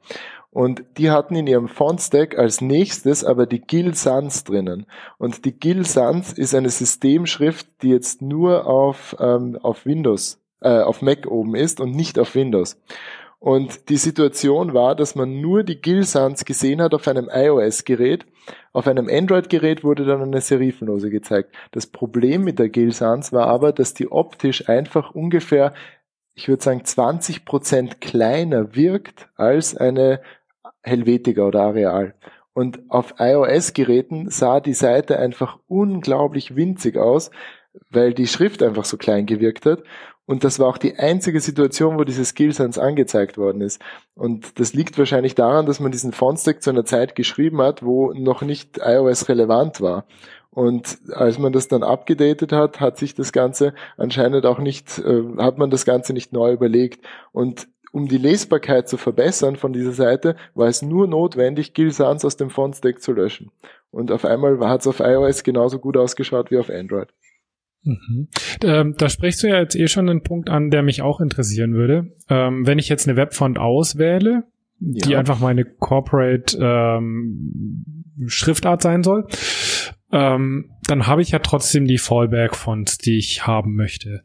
[0.51, 4.87] Und die hatten in ihrem Font-Stack als nächstes aber die Gil Sans drinnen.
[5.19, 10.83] Und die Gil Sans ist eine Systemschrift, die jetzt nur auf, ähm, auf Windows, äh,
[10.83, 12.79] auf Mac oben ist und nicht auf Windows.
[13.43, 18.25] Und die Situation war, dass man nur die Gill-Sans gesehen hat auf einem iOS-Gerät.
[18.73, 21.53] Auf einem Android-Gerät wurde dann eine Serifenlose gezeigt.
[21.73, 25.75] Das Problem mit der Gill-Sans war aber, dass die optisch einfach ungefähr,
[26.35, 30.21] ich würde sagen, 20 Prozent kleiner wirkt als eine
[30.83, 32.15] Helvetica oder Areal.
[32.53, 37.33] Und auf iOS-Geräten sah die Seite einfach unglaublich winzig aus,
[37.91, 39.83] weil die Schrift einfach so klein gewirkt hat.
[40.27, 43.81] Und das war auch die einzige Situation, wo diese Skill Sans angezeigt worden ist.
[44.15, 48.13] Und das liegt wahrscheinlich daran, dass man diesen Font-Stack zu einer Zeit geschrieben hat, wo
[48.13, 50.05] noch nicht iOS relevant war.
[50.51, 55.23] Und als man das dann abgedatet hat, hat sich das Ganze anscheinend auch nicht, äh,
[55.39, 57.05] hat man das Ganze nicht neu überlegt.
[57.33, 62.25] Und um die Lesbarkeit zu verbessern von dieser Seite, war es nur notwendig, Gil Sans
[62.25, 63.51] aus dem Font-Stack zu löschen.
[63.91, 67.09] Und auf einmal hat es auf iOS genauso gut ausgeschaut wie auf Android.
[67.85, 68.29] Mhm.
[68.63, 71.75] Ähm, da sprichst du ja jetzt eh schon einen Punkt an, der mich auch interessieren
[71.75, 72.15] würde.
[72.29, 74.45] Ähm, wenn ich jetzt eine Webfont auswähle,
[74.79, 75.07] ja.
[75.07, 77.85] die einfach meine Corporate ähm,
[78.27, 79.27] Schriftart sein soll,
[80.13, 84.23] ähm, dann habe ich ja trotzdem die Fallback-Fonts, die ich haben möchte.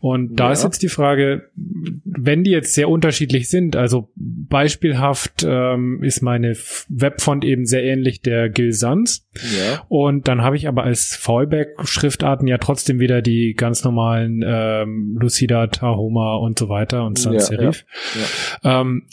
[0.00, 0.52] Und da ja.
[0.52, 6.54] ist jetzt die Frage, wenn die jetzt sehr unterschiedlich sind, also beispielhaft ähm, ist meine
[6.88, 9.26] Webfont eben sehr ähnlich der Gil Sans.
[9.34, 9.84] Ja.
[9.88, 15.68] Und dann habe ich aber als Fallback-Schriftarten ja trotzdem wieder die ganz normalen ähm, Lucida,
[15.68, 17.86] Tahoma und so weiter und Sans Serif.
[18.62, 19.06] Ja, ähm,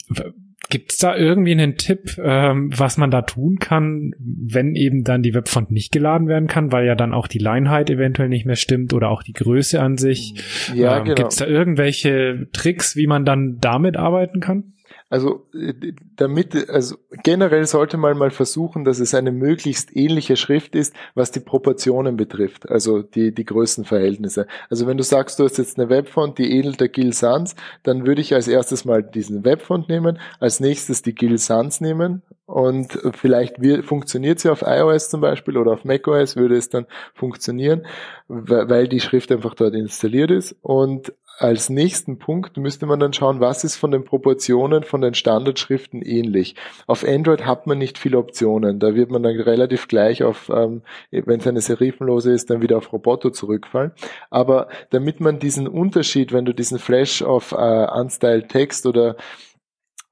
[0.70, 5.22] Gibt es da irgendwie einen Tipp, ähm, was man da tun kann, wenn eben dann
[5.22, 8.56] die Webfont nicht geladen werden kann, weil ja dann auch die Leinheit eventuell nicht mehr
[8.56, 10.34] stimmt oder auch die Größe an sich?
[10.74, 11.14] Ja, ähm, genau.
[11.14, 14.74] Gibt es da irgendwelche Tricks, wie man dann damit arbeiten kann?
[15.10, 15.72] Also äh,
[16.16, 21.30] damit, also generell sollte man mal versuchen, dass es eine möglichst ähnliche Schrift ist, was
[21.30, 24.46] die Proportionen betrifft, also die, die Größenverhältnisse.
[24.68, 28.06] Also wenn du sagst, du hast jetzt eine Webfont, die ähnelt der Gil Sans, dann
[28.06, 32.98] würde ich als erstes mal diesen Webfont nehmen, als nächstes die Gil Sans nehmen und
[33.14, 37.86] vielleicht funktioniert sie auf iOS zum Beispiel oder auf macOS würde es dann funktionieren,
[38.26, 43.38] weil die Schrift einfach dort installiert ist und als nächsten Punkt müsste man dann schauen,
[43.38, 46.56] was ist von den Proportionen von den Standardschriften ähnlich.
[46.88, 48.80] Auf Android hat man nicht viele Optionen.
[48.80, 52.76] Da wird man dann relativ gleich auf, ähm, wenn es eine serifenlose ist, dann wieder
[52.76, 53.92] auf Roboto zurückfallen.
[54.30, 59.16] Aber damit man diesen Unterschied, wenn du diesen Flash auf äh, Unstyled Text oder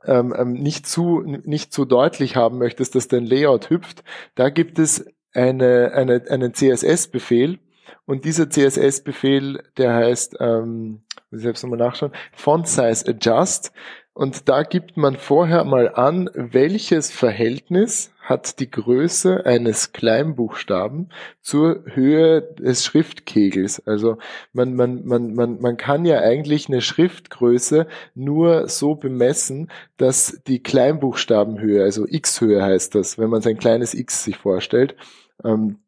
[0.04, 4.04] ähm, ähm, nicht zu nicht zu deutlich haben möchtest, dass dein Layout hüpft,
[4.36, 7.58] da gibt es eine, eine, einen CSS-Befehl,
[8.04, 11.02] und dieser CSS-Befehl, der heißt, ähm,
[11.38, 13.72] selbst nochmal nachschauen, Font Size Adjust.
[14.16, 21.11] Und da gibt man vorher mal an, welches Verhältnis hat die Größe eines Kleinbuchstaben
[21.42, 23.87] zur Höhe des Schriftkegels.
[23.87, 24.16] Also
[24.55, 30.62] man, man, man, man, man kann ja eigentlich eine Schriftgröße nur so bemessen, dass die
[30.62, 34.96] Kleinbuchstabenhöhe, also X-Höhe heißt das, wenn man sein kleines X sich vorstellt,
[35.44, 35.81] ähm,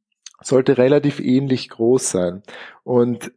[0.42, 2.42] sollte relativ ähnlich groß sein.
[2.84, 3.32] Und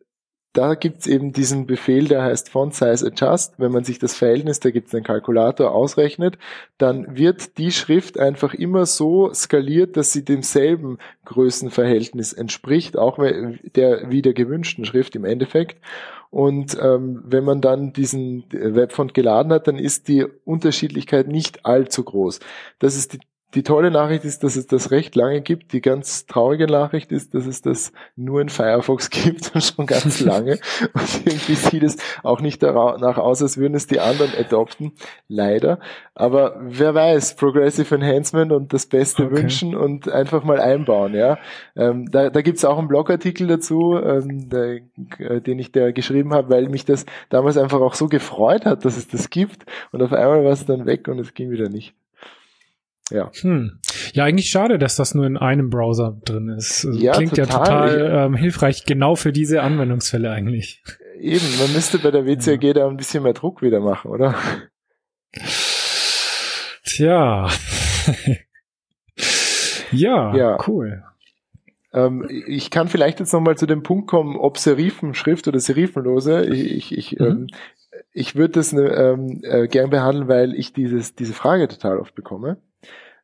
[0.53, 3.53] da gibt's eben diesen Befehl, der heißt Font Size Adjust.
[3.57, 6.37] Wenn man sich das Verhältnis, da gibt's einen Kalkulator, ausrechnet,
[6.77, 13.17] dann wird die Schrift einfach immer so skaliert, dass sie demselben Größenverhältnis entspricht, auch
[13.75, 15.77] der wie der gewünschten Schrift im Endeffekt.
[16.29, 22.03] Und ähm, wenn man dann diesen Webfont geladen hat, dann ist die Unterschiedlichkeit nicht allzu
[22.03, 22.39] groß.
[22.79, 23.19] Das ist die
[23.53, 25.73] die tolle Nachricht ist, dass es das recht lange gibt.
[25.73, 30.21] Die ganz traurige Nachricht ist, dass es das nur in Firefox gibt und schon ganz
[30.21, 30.59] lange.
[30.93, 34.93] Und irgendwie sieht es auch nicht danach aus, als würden es die anderen adopten.
[35.27, 35.79] Leider.
[36.15, 39.35] Aber wer weiß, Progressive Enhancement und das Beste okay.
[39.35, 41.13] wünschen und einfach mal einbauen.
[41.13, 41.37] Ja,
[41.75, 44.81] ähm, Da, da gibt es auch einen Blogartikel dazu, ähm, der,
[45.19, 48.85] äh, den ich da geschrieben habe, weil mich das damals einfach auch so gefreut hat,
[48.85, 49.65] dass es das gibt.
[49.91, 51.93] Und auf einmal war es dann weg und es ging wieder nicht.
[53.11, 53.31] Ja.
[53.41, 53.79] Hm.
[54.13, 56.85] Ja, eigentlich schade, dass das nur in einem Browser drin ist.
[56.85, 57.49] Also ja, klingt total.
[57.49, 60.83] ja total ähm, hilfreich, genau für diese Anwendungsfälle eigentlich.
[61.19, 62.73] Eben, man müsste bei der WCAG ja.
[62.73, 64.35] da ein bisschen mehr Druck wieder machen, oder?
[66.83, 67.47] Tja.
[69.91, 71.03] ja, ja, cool.
[71.93, 76.45] Ähm, ich kann vielleicht jetzt nochmal zu dem Punkt kommen, ob Serifenschrift oder Serifenlose.
[76.45, 77.25] Ich, ich, mhm.
[77.25, 77.47] ähm,
[78.13, 82.57] ich würde das ähm, äh, gern behandeln, weil ich dieses, diese Frage total oft bekomme.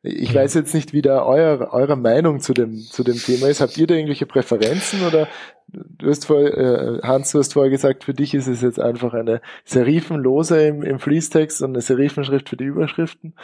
[0.02, 3.60] Ich weiß jetzt nicht, wie da euer, eure Meinung zu dem, zu dem Thema ist.
[3.60, 5.26] Habt ihr da irgendwelche Präferenzen oder
[5.66, 9.12] du hast vor, äh, Hans, du hast vorher gesagt, für dich ist es jetzt einfach
[9.12, 13.34] eine Serifenlose im, im Fließtext und eine Serifenschrift für die Überschriften?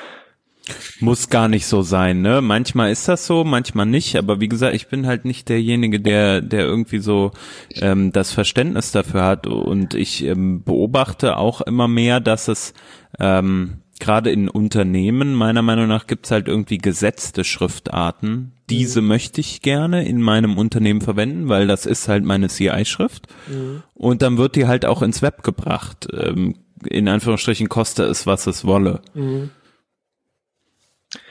[1.00, 2.40] Muss gar nicht so sein, ne?
[2.40, 6.40] Manchmal ist das so, manchmal nicht, aber wie gesagt, ich bin halt nicht derjenige, der,
[6.40, 7.32] der irgendwie so
[7.74, 12.72] ähm, das Verständnis dafür hat und ich ähm, beobachte auch immer mehr, dass es
[13.18, 18.52] ähm, gerade in Unternehmen, meiner Meinung nach, gibt's halt irgendwie gesetzte Schriftarten.
[18.68, 19.08] Diese mhm.
[19.08, 23.28] möchte ich gerne in meinem Unternehmen verwenden, weil das ist halt meine CI-Schrift.
[23.48, 23.82] Mhm.
[23.94, 26.06] Und dann wird die halt auch ins Web gebracht.
[26.12, 29.00] Ähm, in Anführungsstrichen koste es, was es wolle.
[29.14, 29.48] Mhm.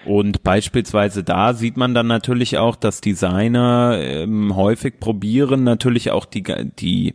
[0.06, 6.26] Und beispielsweise da sieht man dann natürlich auch, dass Designer ähm, häufig probieren, natürlich auch
[6.26, 6.44] die,
[6.80, 7.14] die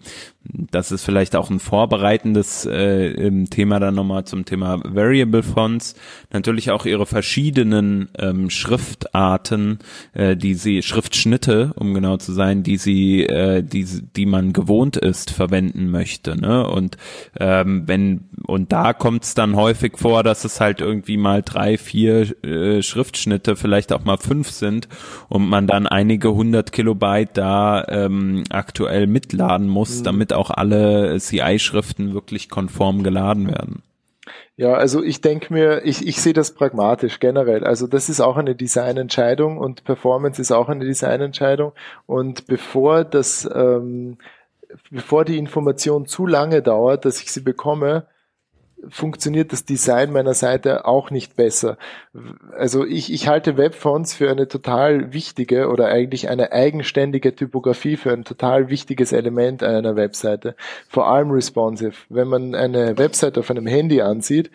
[0.50, 5.94] das ist vielleicht auch ein vorbereitendes äh, Thema dann nochmal zum Thema Variable Fonts.
[6.32, 9.78] Natürlich auch ihre verschiedenen ähm, Schriftarten,
[10.14, 13.84] äh, die sie, Schriftschnitte, um genau zu sein, die sie, äh, die,
[14.16, 16.40] die man gewohnt ist, verwenden möchte.
[16.40, 16.66] Ne?
[16.66, 16.96] Und
[17.38, 21.76] ähm, wenn, und da kommt es dann häufig vor, dass es halt irgendwie mal drei,
[21.76, 24.88] vier äh, Schriftschnitte, vielleicht auch mal fünf sind
[25.28, 30.04] und man dann einige hundert Kilobyte da ähm, aktuell mitladen muss, mhm.
[30.04, 33.82] damit auch alle CI-Schriften wirklich konform geladen werden.
[34.58, 37.62] Ja, also ich denke mir, ich, ich sehe das pragmatisch generell.
[37.62, 41.72] Also das ist auch eine Designentscheidung und Performance ist auch eine Designentscheidung.
[42.06, 44.18] Und bevor das, ähm,
[44.90, 48.08] bevor die Information zu lange dauert, dass ich sie bekomme,
[48.88, 51.78] funktioniert das Design meiner Seite auch nicht besser.
[52.56, 58.12] Also ich, ich halte Webfonts für eine total wichtige oder eigentlich eine eigenständige Typografie für
[58.12, 60.54] ein total wichtiges Element einer Webseite.
[60.88, 61.94] Vor allem responsive.
[62.08, 64.50] Wenn man eine Webseite auf einem Handy ansieht,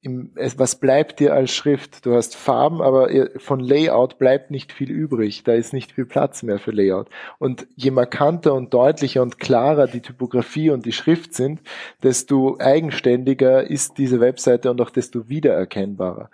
[0.00, 2.06] im, was bleibt dir als Schrift?
[2.06, 5.42] Du hast Farben, aber von Layout bleibt nicht viel übrig.
[5.42, 7.08] Da ist nicht viel Platz mehr für Layout.
[7.38, 11.60] Und je markanter und deutlicher und klarer die Typografie und die Schrift sind,
[12.02, 16.30] desto eigenständiger ist diese Webseite und auch desto wiedererkennbarer.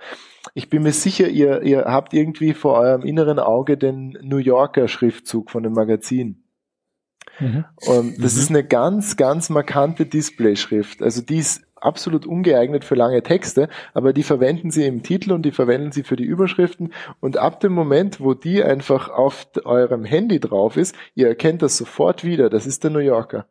[0.52, 4.88] Ich bin mir sicher, ihr, ihr habt irgendwie vor eurem inneren Auge den New Yorker
[4.88, 6.44] Schriftzug von dem Magazin.
[7.40, 7.64] Mhm.
[7.86, 8.40] Und das mhm.
[8.40, 11.02] ist eine ganz, ganz markante Displayschrift.
[11.02, 15.42] Also die ist absolut ungeeignet für lange Texte, aber die verwenden sie im Titel und
[15.42, 16.92] die verwenden sie für die Überschriften.
[17.20, 21.76] Und ab dem Moment, wo die einfach auf eurem Handy drauf ist, ihr erkennt das
[21.76, 23.46] sofort wieder, das ist der New Yorker.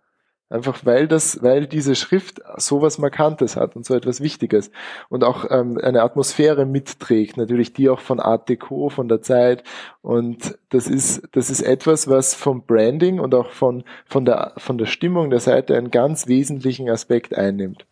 [0.53, 4.69] Einfach weil das, weil diese Schrift sowas Markantes hat und so etwas Wichtiges.
[5.09, 9.63] Und auch ähm, eine Atmosphäre mitträgt, natürlich die auch von Art Deco, von der Zeit.
[10.03, 14.77] Und das ist, das ist etwas, was vom Branding und auch von, von der, von
[14.77, 17.87] der Stimmung der Seite einen ganz wesentlichen Aspekt einnimmt.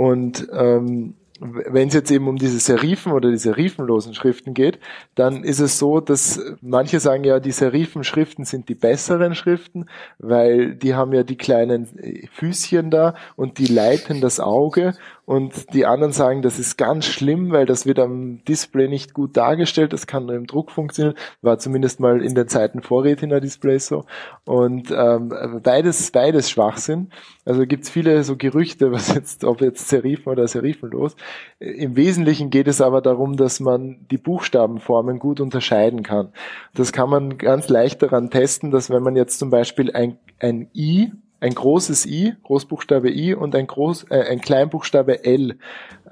[0.00, 4.78] Und ähm, wenn es jetzt eben um diese Serifen oder die serifenlosen Schriften geht,
[5.14, 10.74] dann ist es so, dass manche sagen ja, die Serifenschriften sind die besseren Schriften, weil
[10.74, 11.86] die haben ja die kleinen
[12.32, 14.94] Füßchen da und die leiten das Auge
[15.30, 19.36] und die anderen sagen, das ist ganz schlimm, weil das wird am Display nicht gut
[19.36, 23.86] dargestellt, das kann nur im Druck funktionieren, war zumindest mal in den Zeiten vor Retina-Displays
[23.86, 24.06] so.
[24.44, 27.10] Und ähm, beides, beides Schwachsinn.
[27.44, 31.14] Also gibt's viele so Gerüchte, was jetzt, ob jetzt Serifen oder Serifenlos.
[31.60, 36.32] Im Wesentlichen geht es aber darum, dass man die Buchstabenformen gut unterscheiden kann.
[36.74, 40.68] Das kann man ganz leicht daran testen, dass wenn man jetzt zum Beispiel ein, ein
[40.74, 45.56] I ein großes I, Großbuchstabe I und ein, Groß, äh, ein Kleinbuchstabe L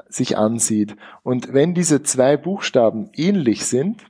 [0.08, 0.96] sich ansieht.
[1.22, 4.07] Und wenn diese zwei Buchstaben ähnlich sind,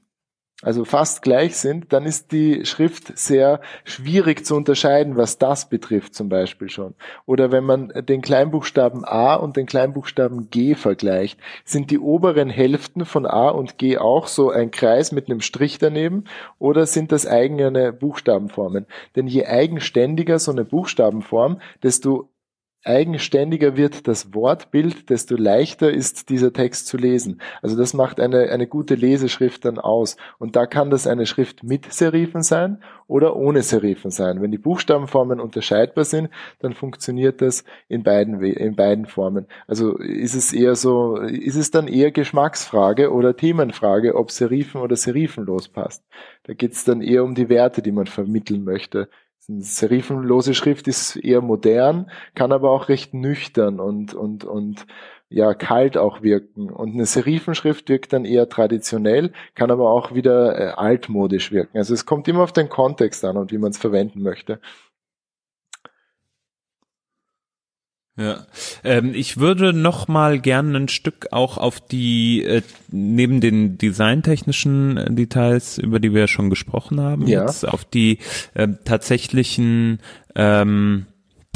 [0.63, 6.17] also fast gleich sind, dann ist die Schrift sehr schwierig zu unterscheiden, was das betrifft
[6.17, 6.95] zum Beispiel schon.
[7.27, 13.05] Oder wenn man den Kleinbuchstaben A und den Kleinbuchstaben G vergleicht, sind die oberen Hälften
[13.05, 16.25] von A und G auch so ein Kreis mit einem Strich daneben
[16.59, 18.87] oder sind das eigene Buchstabenformen?
[19.15, 22.31] Denn je eigenständiger so eine Buchstabenform, desto
[22.85, 27.41] eigenständiger wird das Wortbild, desto leichter ist dieser Text zu lesen.
[27.61, 30.17] Also das macht eine, eine gute Leseschrift dann aus.
[30.39, 34.41] Und da kann das eine Schrift mit Serifen sein oder ohne Serifen sein.
[34.41, 39.47] Wenn die Buchstabenformen unterscheidbar sind, dann funktioniert das in beiden, in beiden Formen.
[39.67, 44.97] Also ist es eher so, ist es dann eher Geschmacksfrage oder Themenfrage, ob Serifen oder
[44.97, 46.05] Serifenlos passt.
[46.45, 49.09] Da geht es dann eher um die Werte, die man vermitteln möchte
[49.49, 54.87] serifenlose Schrift ist eher modern, kann aber auch recht nüchtern und, und, und
[55.31, 56.71] ja, kalt auch wirken.
[56.71, 61.79] Und eine Serifenschrift wirkt dann eher traditionell, kann aber auch wieder äh, altmodisch wirken.
[61.79, 64.61] Also es kommt immer auf den Kontext an und wie man es verwenden möchte.
[68.19, 68.47] Ja,
[68.83, 74.97] ähm, ich würde noch mal gerne ein Stück auch auf die äh, neben den designtechnischen
[74.97, 77.43] äh, Details, über die wir ja schon gesprochen haben, ja.
[77.43, 78.19] jetzt auf die
[78.55, 80.01] äh, tatsächlichen
[80.35, 81.07] ähm,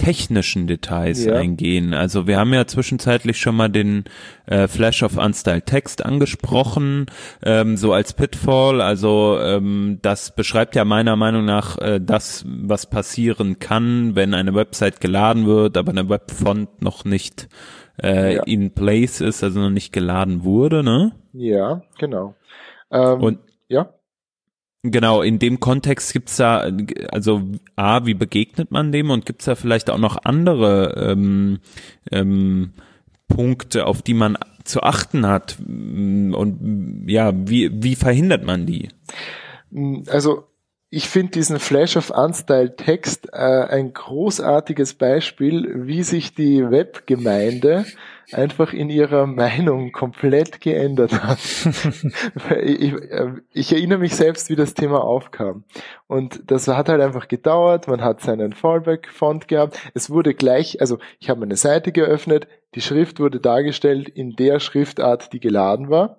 [0.02, 1.34] technischen Details ja.
[1.34, 1.94] eingehen.
[1.94, 4.04] Also wir haben ja zwischenzeitlich schon mal den
[4.46, 7.06] äh, Flash of Unstyled Text angesprochen,
[7.44, 8.80] ähm, so als Pitfall.
[8.80, 14.54] Also ähm, das beschreibt ja meiner Meinung nach äh, das, was passieren kann, wenn eine
[14.56, 17.48] Website geladen wird, aber eine Webfont noch nicht
[18.02, 18.42] äh, ja.
[18.42, 21.12] in place ist, also noch nicht geladen wurde, ne?
[21.32, 22.34] Ja, genau.
[22.90, 23.38] Ähm, Und
[23.68, 23.94] ja.
[24.84, 26.68] Genau, in dem Kontext gibt's da,
[27.10, 27.42] also
[27.76, 31.60] A, wie begegnet man dem und gibt's da vielleicht auch noch andere ähm,
[32.10, 32.72] ähm,
[33.28, 35.58] Punkte, auf die man zu achten hat?
[35.60, 38.88] Und ja, wie, wie verhindert man die?
[40.08, 40.48] Also
[40.90, 47.86] ich finde diesen Flash of Unstyle Text äh, ein großartiges Beispiel, wie sich die Webgemeinde
[48.30, 51.38] einfach in ihrer Meinung komplett geändert hat.
[52.62, 55.64] ich, äh, ich, erinnere mich selbst, wie das Thema aufkam.
[56.06, 59.78] Und das hat halt einfach gedauert, man hat seinen Fallback-Font gehabt.
[59.94, 64.60] Es wurde gleich, also ich habe meine Seite geöffnet, die Schrift wurde dargestellt in der
[64.60, 66.18] Schriftart, die geladen war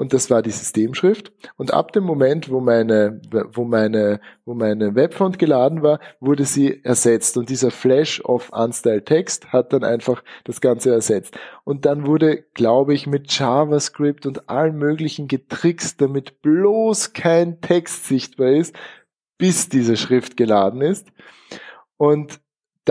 [0.00, 1.30] und das war die Systemschrift.
[1.58, 3.20] Und ab dem Moment, wo meine,
[3.52, 7.36] wo meine, wo meine Webfont geladen war, wurde sie ersetzt.
[7.36, 11.38] Und dieser Flash of Unstyled Text hat dann einfach das Ganze ersetzt.
[11.64, 18.06] Und dann wurde, glaube ich, mit JavaScript und allen möglichen getrickst, damit bloß kein Text
[18.06, 18.74] sichtbar ist,
[19.36, 21.08] bis diese Schrift geladen ist.
[21.98, 22.40] Und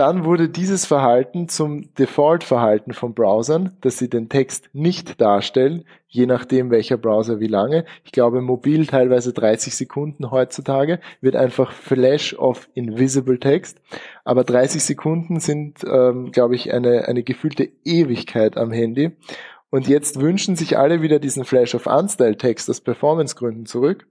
[0.00, 6.24] dann wurde dieses Verhalten zum Default-Verhalten von Browsern, dass sie den Text nicht darstellen, je
[6.24, 7.84] nachdem welcher Browser wie lange.
[8.02, 13.82] Ich glaube, mobil teilweise 30 Sekunden heutzutage wird einfach Flash of Invisible Text.
[14.24, 19.10] Aber 30 Sekunden sind, ähm, glaube ich, eine, eine gefühlte Ewigkeit am Handy.
[19.68, 24.06] Und jetzt wünschen sich alle wieder diesen Flash of Unstyle Text aus Performancegründen zurück.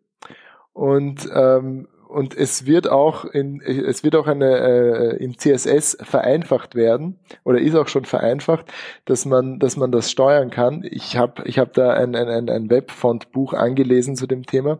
[0.72, 6.74] Und ähm, und es wird auch in, es wird auch eine äh, im CSS vereinfacht
[6.74, 8.66] werden oder ist auch schon vereinfacht,
[9.05, 10.84] dass man dass man das steuern kann.
[10.89, 14.80] Ich habe ich habe da ein ein, ein Webfont-Buch angelesen zu dem Thema.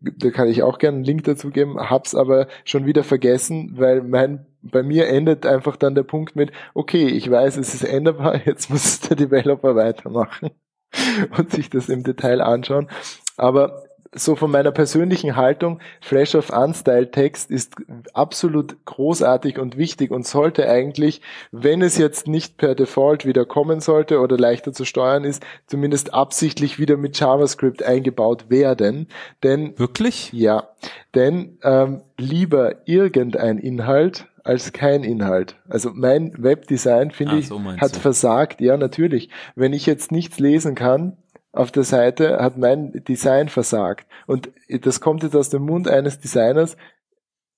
[0.00, 4.02] Da kann ich auch gerne einen Link dazu geben, hab's aber schon wieder vergessen, weil
[4.02, 8.40] mein bei mir endet einfach dann der Punkt mit, okay, ich weiß, es ist änderbar,
[8.46, 10.52] jetzt muss der Developer weitermachen
[11.36, 12.88] und sich das im Detail anschauen.
[13.36, 17.74] Aber so von meiner persönlichen Haltung, Flash of Unstyle Text ist
[18.14, 21.20] absolut großartig und wichtig und sollte eigentlich,
[21.52, 26.14] wenn es jetzt nicht per Default wieder kommen sollte oder leichter zu steuern ist, zumindest
[26.14, 29.08] absichtlich wieder mit JavaScript eingebaut werden.
[29.42, 30.32] Denn wirklich?
[30.32, 30.68] Ja,
[31.14, 35.56] denn ähm, lieber irgendein Inhalt als kein Inhalt.
[35.68, 38.00] Also mein Webdesign, finde ah, ich, so hat du.
[38.00, 38.60] versagt.
[38.60, 39.28] Ja, natürlich.
[39.56, 41.16] Wenn ich jetzt nichts lesen kann,
[41.56, 44.06] auf der Seite hat mein Design versagt.
[44.26, 46.76] Und das kommt jetzt aus dem Mund eines Designers,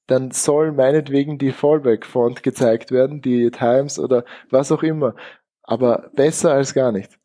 [0.06, 5.14] dann soll meinetwegen die Fallback-Font gezeigt werden, die Times oder was auch immer.
[5.62, 7.18] Aber besser als gar nicht.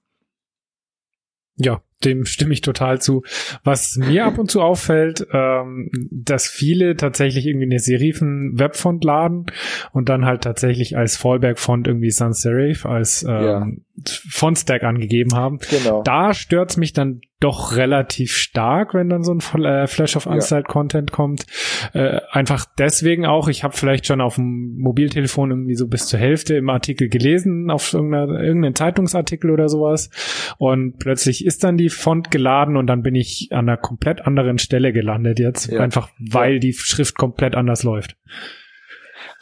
[1.55, 3.23] Ja, dem stimme ich total zu.
[3.63, 9.45] Was mir ab und zu auffällt, ähm, dass viele tatsächlich irgendwie eine Serifen Webfont laden
[9.91, 13.85] und dann halt tatsächlich als Fallback-Font irgendwie Sans Serif als ähm.
[14.05, 15.59] Font-Stack angegeben haben.
[15.69, 16.01] Genau.
[16.01, 20.65] Da stört's mich dann doch relativ stark, wenn dann so ein äh, Flash of Unstyled
[20.67, 20.71] ja.
[20.71, 21.45] Content kommt.
[21.93, 26.19] Äh, einfach deswegen auch, ich habe vielleicht schon auf dem Mobiltelefon irgendwie so bis zur
[26.19, 30.09] Hälfte im Artikel gelesen, auf irgendeinen Zeitungsartikel oder sowas.
[30.57, 34.57] Und plötzlich ist dann die Font geladen und dann bin ich an einer komplett anderen
[34.57, 35.81] Stelle gelandet jetzt, ja.
[35.81, 36.59] einfach weil ja.
[36.59, 38.15] die Schrift komplett anders läuft.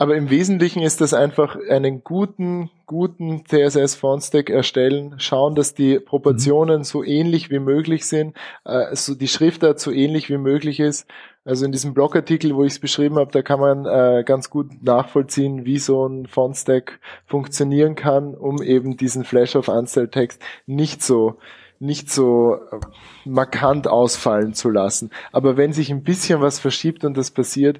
[0.01, 5.75] Aber im Wesentlichen ist das einfach einen guten, guten CSS Font Stack erstellen, schauen, dass
[5.75, 6.83] die Proportionen mhm.
[6.83, 8.35] so ähnlich wie möglich sind,
[8.65, 11.07] äh, so die Schriftart so ähnlich wie möglich ist.
[11.45, 14.81] Also in diesem Blogartikel, wo ich es beschrieben habe, da kann man äh, ganz gut
[14.81, 20.41] nachvollziehen, wie so ein Font Stack funktionieren kann, um eben diesen Flash of Unstyle Text
[20.65, 21.37] nicht so
[21.77, 22.79] nicht so äh,
[23.25, 25.09] markant ausfallen zu lassen.
[25.31, 27.79] Aber wenn sich ein bisschen was verschiebt und das passiert,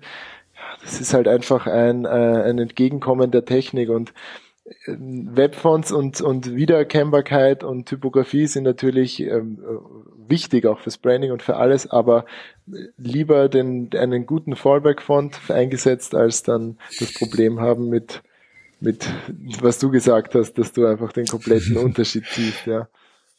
[0.84, 4.14] das ist halt einfach ein, äh, ein Entgegenkommen der Technik und
[4.66, 9.60] äh, Webfonts und, und Wiedererkennbarkeit und Typografie sind natürlich ähm,
[10.28, 12.26] wichtig, auch fürs Branding und für alles, aber
[12.98, 18.24] lieber den, einen guten Fallback-Font eingesetzt, als dann das Problem haben mit,
[18.80, 19.08] mit,
[19.62, 22.88] was du gesagt hast, dass du einfach den kompletten Unterschied siehst, ja.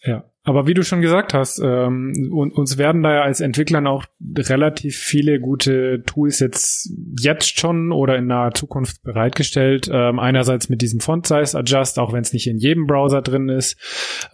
[0.04, 4.06] Ja, aber wie du schon gesagt hast, ähm, uns werden da ja als Entwicklern auch
[4.36, 6.90] relativ viele gute Tools jetzt
[7.20, 9.88] jetzt schon oder in naher Zukunft bereitgestellt.
[9.92, 13.48] Ähm, einerseits mit diesem Font Size Adjust, auch wenn es nicht in jedem Browser drin
[13.48, 13.76] ist.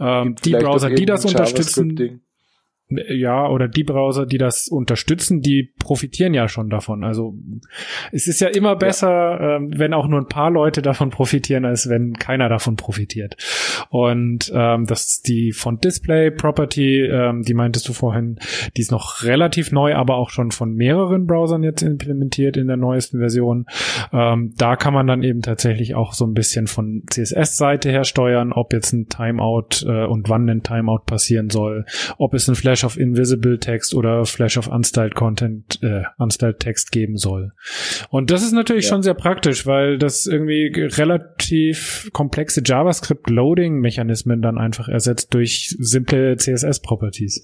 [0.00, 2.22] Ähm, die Browser, die das unterstützen
[2.90, 7.04] ja, oder die Browser, die das unterstützen, die profitieren ja schon davon.
[7.04, 7.34] Also
[8.12, 9.56] es ist ja immer besser, ja.
[9.56, 13.36] Ähm, wenn auch nur ein paar Leute davon profitieren, als wenn keiner davon profitiert.
[13.90, 18.38] Und ähm, das die Font Display Property, ähm, die meintest du vorhin,
[18.76, 22.78] die ist noch relativ neu, aber auch schon von mehreren Browsern jetzt implementiert in der
[22.78, 23.66] neuesten Version.
[24.14, 28.52] Ähm, da kann man dann eben tatsächlich auch so ein bisschen von CSS-Seite her steuern,
[28.52, 31.84] ob jetzt ein Timeout äh, und wann ein Timeout passieren soll,
[32.16, 36.60] ob es ein Flash Flash of Invisible Text oder Flash of Unstyled Content, äh, Unstyled
[36.60, 37.52] Text geben soll.
[38.08, 38.90] Und das ist natürlich ja.
[38.90, 47.42] schon sehr praktisch, weil das irgendwie relativ komplexe JavaScript-Loading-Mechanismen dann einfach ersetzt durch simple CSS-Properties.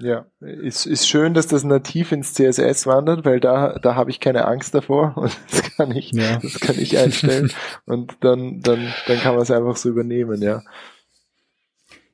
[0.00, 4.20] Ja, ist, ist schön, dass das nativ ins CSS wandert, weil da, da habe ich
[4.20, 6.38] keine Angst davor und das kann ich, ja.
[6.40, 7.52] das kann ich einstellen
[7.84, 10.62] und dann, dann, dann kann man es einfach so übernehmen, ja.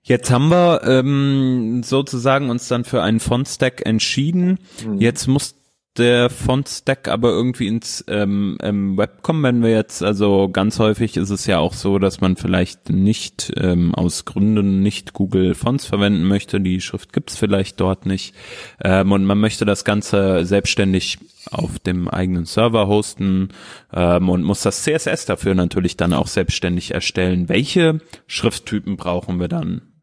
[0.06, 4.58] Jetzt haben wir ähm, sozusagen uns dann für einen Font-Stack entschieden.
[4.86, 5.00] Mhm.
[5.00, 5.54] Jetzt muss
[5.96, 11.16] der Font-Stack aber irgendwie ins ähm, ähm, Web kommen, wenn wir jetzt, also ganz häufig
[11.16, 15.86] ist es ja auch so, dass man vielleicht nicht ähm, aus Gründen nicht Google Fonts
[15.86, 18.34] verwenden möchte, die Schrift gibt's vielleicht dort nicht
[18.82, 21.18] ähm, und man möchte das Ganze selbstständig
[21.50, 23.50] auf dem eigenen Server hosten
[23.92, 27.48] ähm, und muss das CSS dafür natürlich dann auch selbstständig erstellen.
[27.48, 29.93] Welche Schrifttypen brauchen wir dann?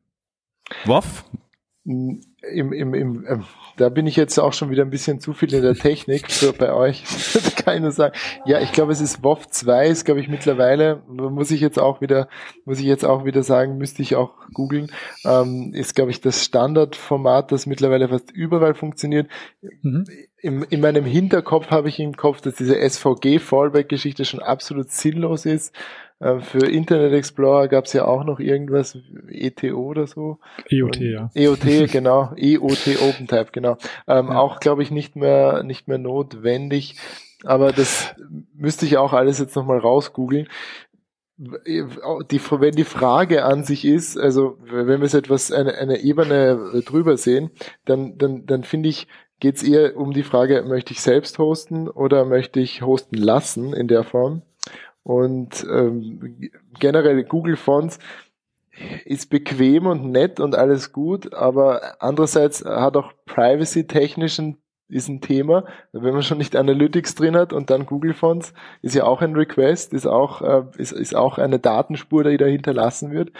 [0.86, 1.26] WoW?
[1.84, 2.22] Im,
[2.74, 3.44] im, im, ähm,
[3.78, 6.54] da bin ich jetzt auch schon wieder ein bisschen zu viel in der Technik für
[6.54, 7.04] bei euch.
[7.64, 8.16] kann ich nur sagen.
[8.46, 12.02] Ja, ich glaube, es ist WoW 2, ist glaube ich mittlerweile, muss ich jetzt auch
[12.02, 12.28] wieder,
[12.66, 14.92] muss ich jetzt auch wieder sagen, müsste ich auch googeln,
[15.26, 19.28] ähm, ist glaube ich das Standardformat, das mittlerweile fast überall funktioniert.
[19.82, 20.06] Mhm.
[20.38, 25.74] In, in meinem Hinterkopf habe ich im Kopf, dass diese SVG-Fallback-Geschichte schon absolut sinnlos ist.
[26.22, 28.98] Äh, für Internet Explorer gab es ja auch noch irgendwas,
[29.28, 30.38] ETO oder so.
[30.70, 31.30] EOT, ja.
[31.34, 32.32] EOT, genau.
[32.38, 33.78] EOT OpenType, genau.
[34.08, 34.40] Ähm, ja.
[34.40, 36.96] Auch, glaube ich, nicht mehr, nicht mehr notwendig.
[37.44, 38.14] Aber das
[38.54, 40.48] müsste ich auch alles jetzt nochmal rausgoogeln.
[41.38, 46.84] Die, wenn die Frage an sich ist, also wenn wir es etwas eine, eine Ebene
[46.86, 47.50] drüber sehen,
[47.86, 49.08] dann, dann, dann finde ich,
[49.40, 53.74] geht es eher um die Frage, möchte ich selbst hosten oder möchte ich hosten lassen
[53.74, 54.44] in der Form?
[55.04, 58.00] Und ähm, generell Google Fonts
[59.06, 64.58] ist bequem und nett und alles gut, aber andererseits hat auch privacy-technischen
[64.92, 65.64] ist ein Thema.
[65.94, 69.36] Wenn man schon nicht Analytics drin hat und dann Google Fonts, ist ja auch ein
[69.36, 73.32] Request, ist auch, äh, ist, ist auch eine Datenspur, die da hinterlassen wird.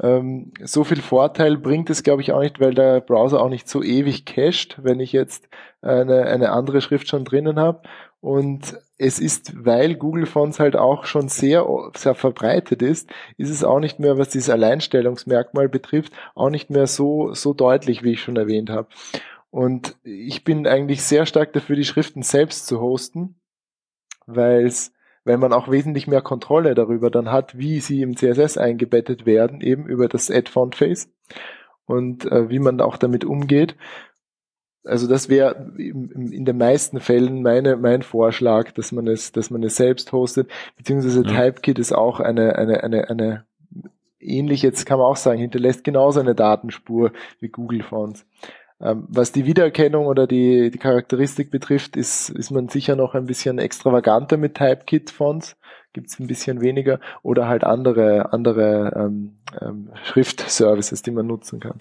[0.00, 3.68] Ähm, so viel Vorteil bringt es, glaube ich, auch nicht, weil der Browser auch nicht
[3.68, 5.48] so ewig cached, wenn ich jetzt
[5.80, 7.80] eine, eine andere Schrift schon drinnen habe.
[8.20, 11.64] Und es ist, weil Google Fonts halt auch schon sehr,
[11.96, 16.88] sehr verbreitet ist, ist es auch nicht mehr, was dieses Alleinstellungsmerkmal betrifft, auch nicht mehr
[16.88, 18.88] so, so deutlich, wie ich schon erwähnt habe.
[19.50, 23.40] Und ich bin eigentlich sehr stark dafür, die Schriften selbst zu hosten,
[24.26, 24.92] weil es,
[25.24, 29.60] weil man auch wesentlich mehr Kontrolle darüber dann hat, wie sie im CSS eingebettet werden,
[29.60, 31.08] eben über das Add Font Face
[31.86, 33.76] und äh, wie man auch damit umgeht.
[34.84, 39.62] Also das wäre in den meisten Fällen meine, mein Vorschlag, dass man es, dass man
[39.62, 41.28] es selbst hostet, beziehungsweise ja.
[41.28, 43.44] Typekit ist auch eine, eine, eine, eine
[44.20, 48.24] ähnlich, jetzt kann man auch sagen, hinterlässt genauso eine Datenspur wie Google Fonts.
[48.80, 53.26] Ähm, was die Wiedererkennung oder die, die Charakteristik betrifft, ist, ist man sicher noch ein
[53.26, 55.56] bisschen extravaganter mit Typekit-Fonts,
[55.92, 61.58] gibt es ein bisschen weniger, oder halt andere, andere ähm, ähm, Schriftservices, die man nutzen
[61.58, 61.80] kann.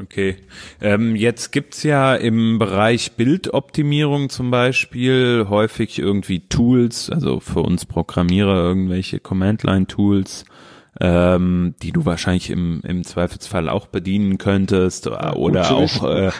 [0.00, 0.36] Okay.
[0.80, 7.86] Ähm, jetzt gibt's ja im Bereich Bildoptimierung zum Beispiel häufig irgendwie Tools, also für uns
[7.86, 10.44] Programmierer irgendwelche Command-Line-Tools,
[11.00, 16.30] ähm, die du wahrscheinlich im, im Zweifelsfall auch bedienen könntest oder, oder auch äh,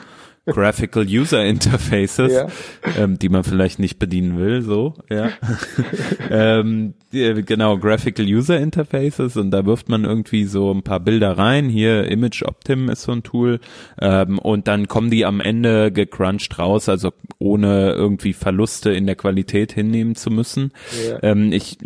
[0.46, 2.48] Graphical User Interfaces, ja.
[2.98, 5.30] ähm, die man vielleicht nicht bedienen will, so, ja.
[6.30, 11.38] ähm, die, genau, Graphical User Interfaces und da wirft man irgendwie so ein paar Bilder
[11.38, 11.70] rein.
[11.70, 13.60] Hier Image Optim ist so ein Tool
[14.00, 19.16] ähm, und dann kommen die am Ende gecrunched raus, also ohne irgendwie Verluste in der
[19.16, 20.72] Qualität hinnehmen zu müssen.
[21.08, 21.22] Ja.
[21.22, 21.78] Ähm, ich,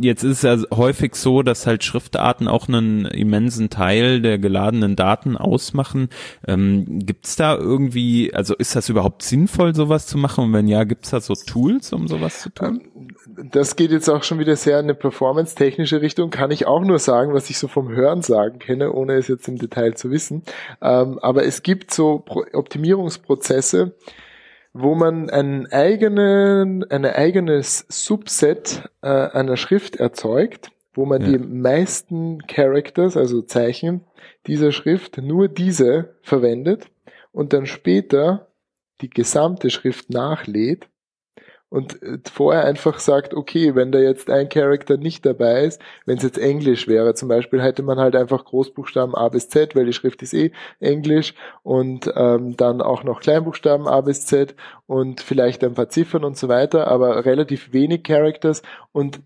[0.00, 4.94] jetzt ist es ja häufig so, dass halt Schriftarten auch einen immensen Teil der geladenen
[4.94, 6.08] Daten ausmachen.
[6.46, 10.44] Ähm, Gibt es da irgendwie irgendwie, also ist das überhaupt sinnvoll, sowas zu machen?
[10.44, 12.82] Und wenn ja, gibt's da so Tools, um sowas zu tun?
[12.94, 16.30] Ähm, das geht jetzt auch schon wieder sehr in eine performance-technische Richtung.
[16.30, 19.48] Kann ich auch nur sagen, was ich so vom Hören sagen kenne, ohne es jetzt
[19.48, 20.42] im Detail zu wissen.
[20.82, 23.94] Ähm, aber es gibt so Optimierungsprozesse,
[24.72, 31.28] wo man einen eigenen, ein eigenes Subset äh, einer Schrift erzeugt, wo man ja.
[31.28, 34.02] die meisten Characters, also Zeichen
[34.46, 36.88] dieser Schrift, nur diese verwendet
[37.32, 38.48] und dann später
[39.00, 40.88] die gesamte Schrift nachlädt
[41.68, 46.16] und äh, vorher einfach sagt, okay, wenn da jetzt ein Charakter nicht dabei ist, wenn
[46.16, 49.86] es jetzt Englisch wäre, zum Beispiel hätte man halt einfach Großbuchstaben A bis Z, weil
[49.86, 54.54] die Schrift ist eh Englisch und ähm, dann auch noch Kleinbuchstaben A bis Z
[54.86, 58.62] und vielleicht ein paar Ziffern und so weiter, aber relativ wenig Characters
[58.92, 59.20] und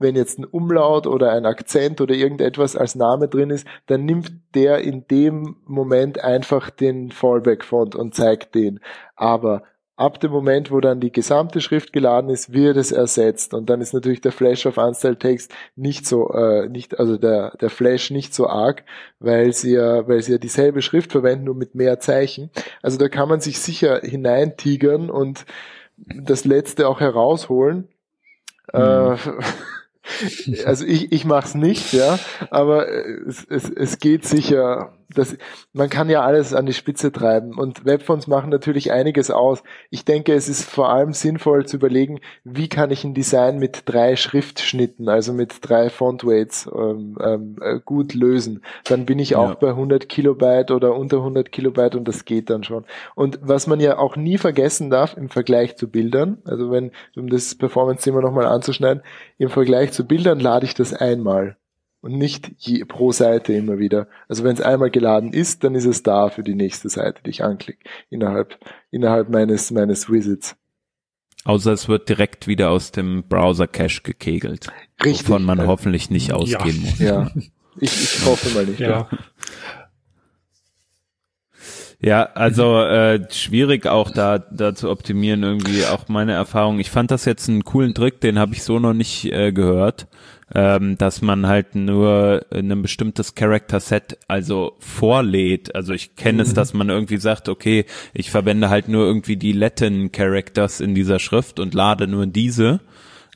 [0.00, 4.32] wenn jetzt ein Umlaut oder ein Akzent oder irgendetwas als Name drin ist, dann nimmt
[4.54, 8.80] der in dem Moment einfach den Fallback-Font und zeigt den.
[9.14, 9.62] Aber
[10.00, 13.52] ab dem Moment, wo dann die gesamte Schrift geladen ist, wird es ersetzt.
[13.52, 17.52] Und dann ist natürlich der Flash of Unstyled Text nicht so, äh, nicht, also der,
[17.60, 18.82] der Flash nicht so arg,
[19.18, 22.50] weil sie ja, weil sie ja dieselbe Schrift verwenden, nur mit mehr Zeichen.
[22.80, 25.44] Also da kann man sich sicher hineintigern und
[25.98, 27.88] das letzte auch herausholen.
[28.72, 28.80] Mhm.
[28.80, 29.16] Äh,
[30.64, 32.18] also ich, ich mache es nicht, ja,
[32.50, 35.36] aber es, es, es geht sicher das,
[35.72, 39.62] man kann ja alles an die Spitze treiben und Webfonts machen natürlich einiges aus.
[39.90, 43.82] Ich denke, es ist vor allem sinnvoll zu überlegen, wie kann ich ein Design mit
[43.86, 48.62] drei Schriftschnitten, also mit drei Fontweights ähm, ähm, äh, gut lösen.
[48.84, 49.54] Dann bin ich auch ja.
[49.54, 52.84] bei 100 Kilobyte oder unter 100 Kilobyte und das geht dann schon.
[53.14, 57.28] Und was man ja auch nie vergessen darf im Vergleich zu Bildern, also wenn, um
[57.28, 59.02] das Performance-Thema nochmal anzuschneiden,
[59.38, 61.56] im Vergleich zu Bildern lade ich das einmal
[62.00, 64.08] und nicht je, pro Seite immer wieder.
[64.28, 67.30] Also wenn es einmal geladen ist, dann ist es da für die nächste Seite, die
[67.30, 68.58] ich anklicke, innerhalb,
[68.90, 70.56] innerhalb meines, meines Visits.
[71.44, 74.68] Außer es wird direkt wieder aus dem Browser-Cache gekegelt.
[75.02, 75.28] Richtig.
[75.28, 76.90] Wovon man hoffentlich nicht ausgehen ja.
[76.90, 76.98] muss.
[76.98, 77.30] Ja,
[77.80, 78.80] ich, ich hoffe mal nicht.
[78.80, 78.88] Ja.
[78.88, 79.08] ja.
[82.02, 86.80] Ja, also äh, schwierig auch da da zu optimieren irgendwie auch meine Erfahrung.
[86.80, 90.08] Ich fand das jetzt einen coolen Trick, den habe ich so noch nicht äh, gehört
[90.54, 95.74] ähm, dass man halt nur ein bestimmtes Character Set also vorlädt.
[95.74, 96.48] Also ich kenne mhm.
[96.48, 100.94] es, dass man irgendwie sagt, okay, ich verwende halt nur irgendwie die Latin Characters in
[100.94, 102.80] dieser Schrift und lade nur diese.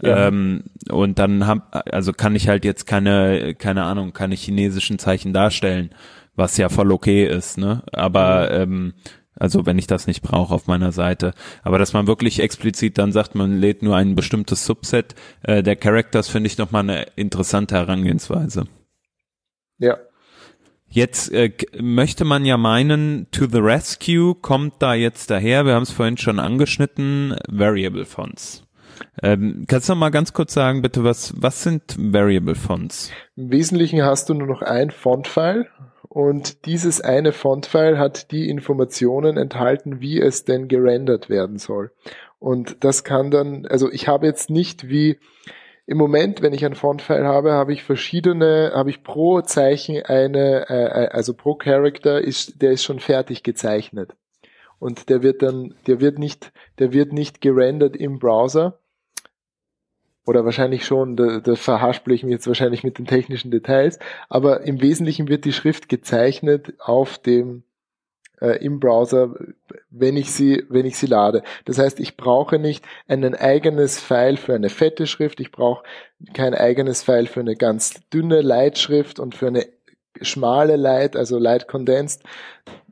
[0.03, 0.27] Ja.
[0.29, 5.33] Ähm, und dann hab, also kann ich halt jetzt keine, keine Ahnung, keine chinesischen Zeichen
[5.33, 5.91] darstellen,
[6.35, 7.85] was ja voll okay ist, ne?
[7.93, 8.95] Aber ähm,
[9.37, 11.35] also wenn ich das nicht brauche auf meiner Seite.
[11.62, 15.76] Aber dass man wirklich explizit dann sagt, man lädt nur ein bestimmtes Subset äh, der
[15.76, 18.66] Characters, finde ich nochmal eine interessante Herangehensweise.
[19.78, 19.97] Ja.
[20.89, 25.82] Jetzt äh, möchte man ja meinen, to the rescue kommt da jetzt daher, wir haben
[25.82, 28.64] es vorhin schon angeschnitten, Variable Fonts.
[29.22, 33.11] Ähm, kannst du noch mal ganz kurz sagen, bitte, was, was sind Variable Fonts?
[33.35, 35.66] Im Wesentlichen hast du nur noch ein Font-File
[36.15, 41.91] und dieses eine Font-File hat die Informationen enthalten, wie es denn gerendert werden soll.
[42.39, 45.19] Und das kann dann, also ich habe jetzt nicht wie
[45.87, 50.71] im Moment, wenn ich ein Font-File habe, habe ich verschiedene, habe ich pro Zeichen eine,
[50.71, 54.15] äh, äh, also pro Character ist, der ist schon fertig gezeichnet.
[54.79, 58.79] Und der wird dann, der wird nicht, der wird nicht gerendert im Browser,
[60.27, 63.99] oder wahrscheinlich schon, da, da verhaspel ich mich jetzt wahrscheinlich mit den technischen Details,
[64.29, 67.64] aber im Wesentlichen wird die Schrift gezeichnet auf dem
[68.41, 69.35] äh, im Browser,
[69.91, 71.43] wenn ich sie, wenn ich sie lade.
[71.64, 75.85] Das heißt, ich brauche nicht ein eigenes File für eine fette Schrift, ich brauche
[76.33, 79.66] kein eigenes File für eine ganz dünne Leitschrift und für eine
[80.20, 82.22] schmale Light, also Light Condensed.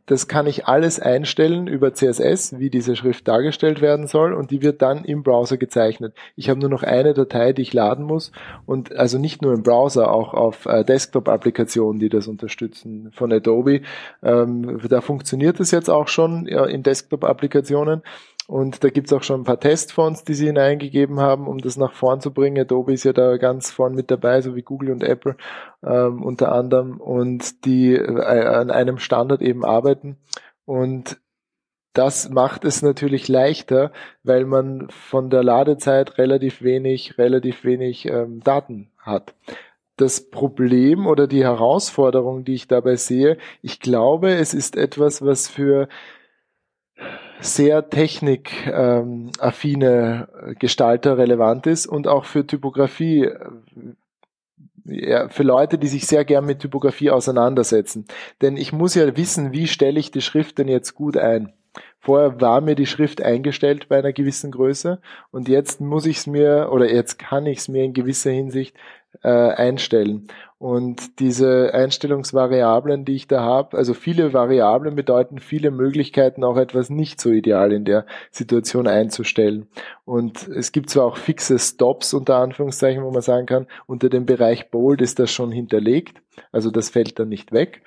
[0.06, 4.60] Das kann ich alles einstellen über CSS, wie diese Schrift dargestellt werden soll und die
[4.60, 6.14] wird dann im Browser gezeichnet.
[6.34, 8.32] Ich habe nur noch eine Datei, die ich laden muss
[8.66, 13.82] und also nicht nur im Browser, auch auf äh, Desktop-Applikationen, die das unterstützen von Adobe.
[14.22, 18.02] Ähm, da funktioniert es jetzt auch schon ja, in Desktop-Applikationen
[18.48, 21.92] und da gibt's auch schon ein paar Testfonts, die sie hineingegeben haben, um das nach
[21.92, 22.58] vorn zu bringen.
[22.58, 25.36] Adobe ist ja da ganz vorn mit dabei, so wie Google und Apple
[25.84, 30.16] ähm, unter anderem, und die äh, an einem Standard eben arbeiten.
[30.64, 31.20] Und
[31.92, 38.40] das macht es natürlich leichter, weil man von der Ladezeit relativ wenig, relativ wenig ähm,
[38.40, 39.34] Daten hat.
[39.96, 45.48] Das Problem oder die Herausforderung, die ich dabei sehe, ich glaube, es ist etwas, was
[45.48, 45.86] für
[47.42, 53.38] sehr technikaffine ähm, Gestalter relevant ist und auch für Typografie, äh,
[54.84, 58.06] ja, für Leute, die sich sehr gern mit Typografie auseinandersetzen.
[58.40, 61.52] Denn ich muss ja wissen, wie stelle ich die Schrift denn jetzt gut ein.
[62.04, 65.00] Vorher war mir die Schrift eingestellt bei einer gewissen Größe
[65.30, 68.76] und jetzt muss ich es mir oder jetzt kann ich es mir in gewisser Hinsicht
[69.22, 70.26] äh, einstellen.
[70.58, 76.90] Und diese Einstellungsvariablen, die ich da habe, also viele Variablen bedeuten viele Möglichkeiten, auch etwas
[76.90, 79.68] nicht so ideal in der Situation einzustellen.
[80.04, 84.26] Und es gibt zwar auch fixe Stops unter Anführungszeichen, wo man sagen kann, unter dem
[84.26, 87.82] Bereich Bold ist das schon hinterlegt, also das fällt dann nicht weg.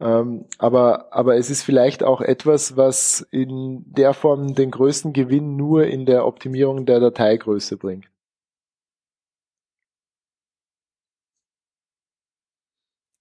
[0.00, 5.56] Ähm, aber, aber es ist vielleicht auch etwas, was in der Form den größten Gewinn
[5.56, 8.08] nur in der Optimierung der Dateigröße bringt.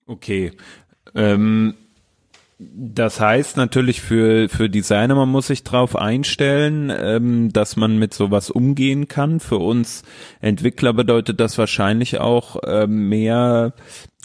[0.07, 0.51] Okay.
[1.15, 1.75] Ähm,
[2.57, 8.13] Das heißt natürlich für, für Designer, man muss sich darauf einstellen, ähm, dass man mit
[8.13, 9.41] sowas umgehen kann.
[9.41, 10.03] Für uns
[10.41, 13.73] Entwickler bedeutet das wahrscheinlich auch äh, mehr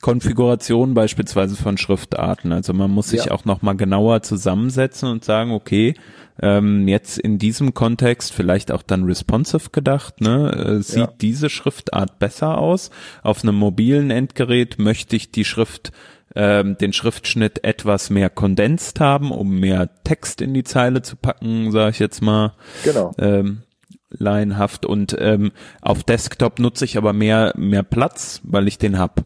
[0.01, 2.53] Konfiguration beispielsweise von Schriftarten.
[2.53, 3.33] Also man muss sich ja.
[3.33, 5.95] auch nochmal genauer zusammensetzen und sagen, okay,
[6.41, 10.53] ähm, jetzt in diesem Kontext vielleicht auch dann responsive gedacht, ne?
[10.53, 11.13] Äh, sieht ja.
[11.21, 12.91] diese Schriftart besser aus?
[13.23, 15.93] Auf einem mobilen Endgerät möchte ich die Schrift
[16.35, 21.73] ähm, den Schriftschnitt etwas mehr kondensiert haben, um mehr Text in die Zeile zu packen,
[21.73, 22.55] sage ich jetzt mal.
[22.85, 23.13] Genau.
[23.19, 23.63] Ähm,
[24.11, 29.25] laienhaft und ähm, auf Desktop nutze ich aber mehr mehr Platz, weil ich den hab.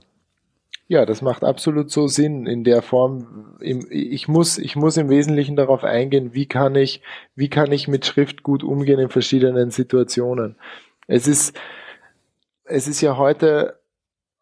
[0.86, 3.56] Ja, das macht absolut so Sinn in der Form.
[3.60, 7.00] Ich muss, ich muss im Wesentlichen darauf eingehen, wie kann ich,
[7.34, 10.56] wie kann ich mit Schrift gut umgehen in verschiedenen Situationen.
[11.06, 11.56] Es ist,
[12.64, 13.78] es ist ja heute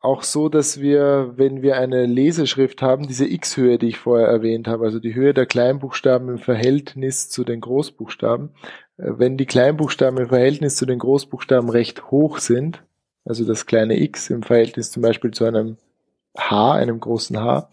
[0.00, 4.66] auch so, dass wir, wenn wir eine Leseschrift haben, diese X-Höhe, die ich vorher erwähnt
[4.66, 8.50] habe, also die Höhe der Kleinbuchstaben im Verhältnis zu den Großbuchstaben,
[8.96, 12.82] äh, wenn die Kleinbuchstaben im Verhältnis zu den Großbuchstaben recht hoch sind,
[13.24, 15.76] also das kleine x im Verhältnis zum Beispiel zu einem
[16.36, 17.68] H, einem großen H,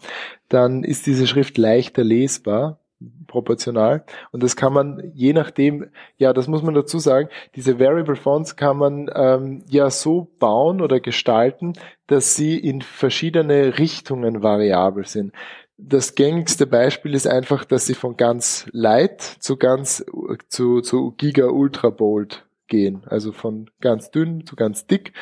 [0.48, 2.80] dann ist diese Schrift leichter lesbar,
[3.26, 4.04] proportional.
[4.30, 8.56] Und das kann man je nachdem, ja, das muss man dazu sagen, diese Variable Fonts
[8.56, 11.74] kann man ähm, ja so bauen oder gestalten,
[12.06, 15.32] dass sie in verschiedene Richtungen variabel sind.
[15.78, 20.04] Das gängigste Beispiel ist einfach, dass sie von ganz light zu ganz
[20.48, 23.02] zu, zu Giga Ultra Bold gehen.
[23.06, 25.14] Also von ganz dünn zu ganz dick.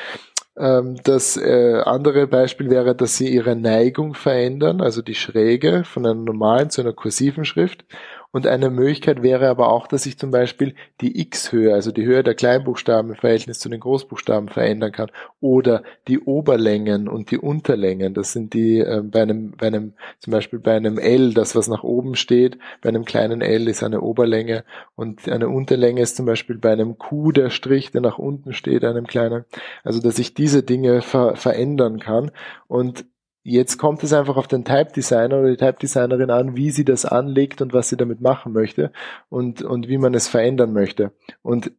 [0.58, 6.04] Ähm, das äh, andere Beispiel wäre, dass sie ihre Neigung verändern, also die Schräge von
[6.04, 7.84] einer normalen zu einer kursiven Schrift.
[8.30, 12.22] Und eine Möglichkeit wäre aber auch, dass ich zum Beispiel die X-Höhe, also die Höhe
[12.22, 15.10] der Kleinbuchstaben im Verhältnis zu den Großbuchstaben verändern kann.
[15.40, 18.12] Oder die Oberlängen und die Unterlängen.
[18.12, 21.68] Das sind die äh, bei einem, bei einem, zum Beispiel bei einem L, das was
[21.68, 24.64] nach oben steht, bei einem kleinen L ist eine Oberlänge
[24.94, 28.84] und eine Unterlänge ist zum Beispiel bei einem Q der Strich, der nach unten steht,
[28.84, 29.46] einem kleinen.
[29.84, 32.30] Also dass ich diese Dinge ver verändern kann.
[32.66, 33.06] Und
[33.50, 36.84] Jetzt kommt es einfach auf den Type Designer oder die Type Designerin an, wie sie
[36.84, 38.92] das anlegt und was sie damit machen möchte
[39.30, 41.12] und, und wie man es verändern möchte.
[41.40, 41.72] Und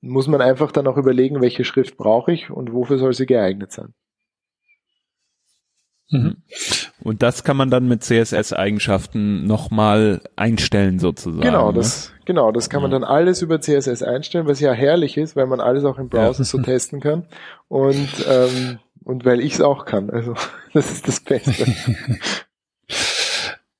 [0.00, 3.70] muss man einfach dann auch überlegen, welche Schrift brauche ich und wofür soll sie geeignet
[3.70, 3.92] sein.
[6.10, 6.36] Mhm.
[7.02, 11.42] Und das kann man dann mit CSS-Eigenschaften nochmal einstellen sozusagen.
[11.42, 12.20] Genau, das, ne?
[12.24, 15.60] genau, das kann man dann alles über CSS einstellen, was ja herrlich ist, weil man
[15.60, 16.44] alles auch im Browser ja.
[16.44, 17.26] so testen kann.
[17.68, 18.78] Und ähm,
[19.08, 20.10] und weil ich es auch kann.
[20.10, 20.34] Also
[20.74, 21.66] das ist das Beste.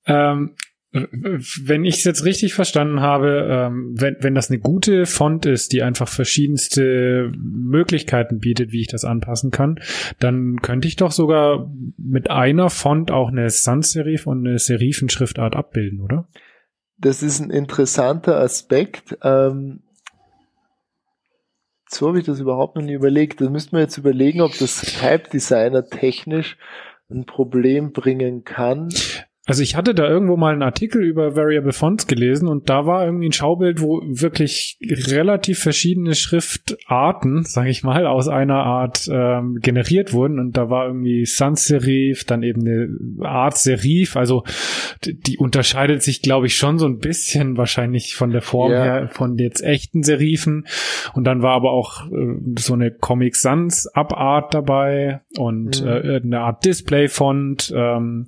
[0.06, 0.54] ähm,
[0.90, 5.74] wenn ich es jetzt richtig verstanden habe, ähm, wenn, wenn das eine gute Font ist,
[5.74, 9.80] die einfach verschiedenste Möglichkeiten bietet, wie ich das anpassen kann,
[10.18, 16.00] dann könnte ich doch sogar mit einer Font auch eine Sans-Serif und eine Serifenschriftart abbilden,
[16.00, 16.26] oder?
[16.96, 19.18] Das ist ein interessanter Aspekt.
[19.22, 19.82] Ähm,
[21.90, 23.40] so habe ich das überhaupt noch nie überlegt.
[23.40, 26.58] Da müssten wir jetzt überlegen, ob das Type Designer technisch
[27.10, 28.88] ein Problem bringen kann.
[29.48, 33.06] Also ich hatte da irgendwo mal einen Artikel über Variable Fonts gelesen und da war
[33.06, 39.58] irgendwie ein Schaubild, wo wirklich relativ verschiedene Schriftarten, sage ich mal, aus einer Art ähm,
[39.62, 44.44] generiert wurden und da war irgendwie Sans Serif, dann eben eine Art Serif, also
[45.06, 48.84] die unterscheidet sich, glaube ich, schon so ein bisschen wahrscheinlich von der Form yeah.
[48.84, 50.66] her von jetzt echten Serifen
[51.14, 55.88] und dann war aber auch äh, so eine Comic Sans Abart dabei und mhm.
[55.88, 57.72] äh, eine Art Display Font.
[57.74, 58.26] Ähm,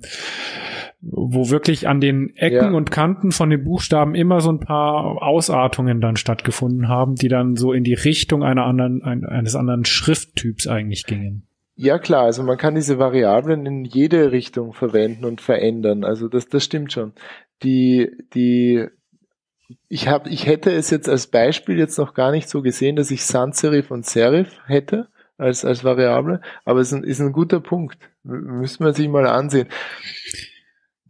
[1.01, 2.71] wo wirklich an den Ecken ja.
[2.71, 7.55] und Kanten von den Buchstaben immer so ein paar Ausartungen dann stattgefunden haben, die dann
[7.55, 11.47] so in die Richtung einer anderen, ein, eines anderen Schrifttyps eigentlich gingen.
[11.75, 16.03] Ja klar, also man kann diese Variablen in jede Richtung verwenden und verändern.
[16.03, 17.13] Also das, das stimmt schon.
[17.63, 18.85] Die, die,
[19.89, 23.09] ich habe, ich hätte es jetzt als Beispiel jetzt noch gar nicht so gesehen, dass
[23.09, 25.07] ich Sans Serif und Serif hätte
[25.39, 27.97] als, als Variable, aber es ist ein, ist ein guter Punkt.
[28.23, 29.67] Müssen wir sich mal ansehen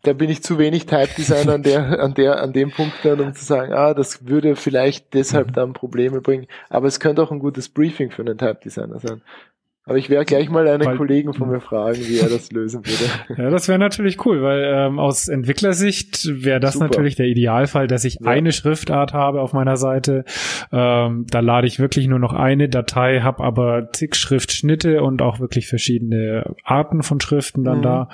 [0.03, 3.19] da bin ich zu wenig Type Designer an der, an der, an dem Punkt dann,
[3.19, 5.53] um zu sagen, ah, das würde vielleicht deshalb mhm.
[5.53, 6.47] dann Probleme bringen.
[6.69, 9.21] Aber es könnte auch ein gutes Briefing für einen Type Designer sein.
[9.83, 12.85] Aber ich werde gleich mal einen weil, Kollegen von mir fragen, wie er das lösen
[12.85, 13.01] würde.
[13.41, 16.85] Ja, das wäre natürlich cool, weil ähm, aus Entwicklersicht wäre das Super.
[16.85, 18.29] natürlich der Idealfall, dass ich ja.
[18.29, 20.23] eine Schriftart habe auf meiner Seite.
[20.71, 25.39] Ähm, da lade ich wirklich nur noch eine Datei, habe aber zig Schriftschnitte und auch
[25.39, 27.83] wirklich verschiedene Arten von Schriften dann mhm.
[27.83, 28.09] da.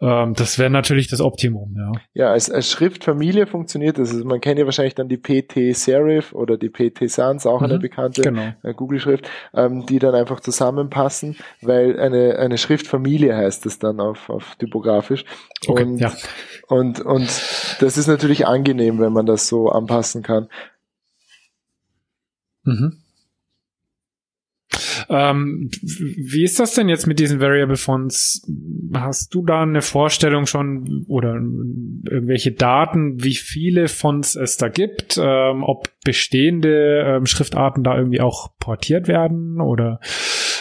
[0.00, 1.92] Ähm, das wäre natürlich das Optimum, ja.
[2.14, 4.10] Ja, als, als Schriftfamilie funktioniert das.
[4.12, 7.66] Also man kennt ja wahrscheinlich dann die PT Serif oder die PT Sans, auch mhm.
[7.66, 8.52] eine bekannte genau.
[8.64, 14.00] Äh, Google-Schrift, ähm, die dann einfach zusammenpassen anpassen, weil eine, eine Schriftfamilie heißt es dann
[14.00, 15.24] auf, auf typografisch.
[15.66, 16.12] Okay, und, ja.
[16.68, 17.28] und, und
[17.80, 20.48] das ist natürlich angenehm, wenn man das so anpassen kann.
[22.64, 22.98] Mhm.
[25.08, 28.42] Ähm, wie ist das denn jetzt mit diesen Variable Fonts?
[28.92, 35.16] Hast du da eine Vorstellung schon oder irgendwelche Daten, wie viele Fonts es da gibt?
[35.22, 39.98] Ähm, ob bestehende ähm, Schriftarten da irgendwie auch portiert werden oder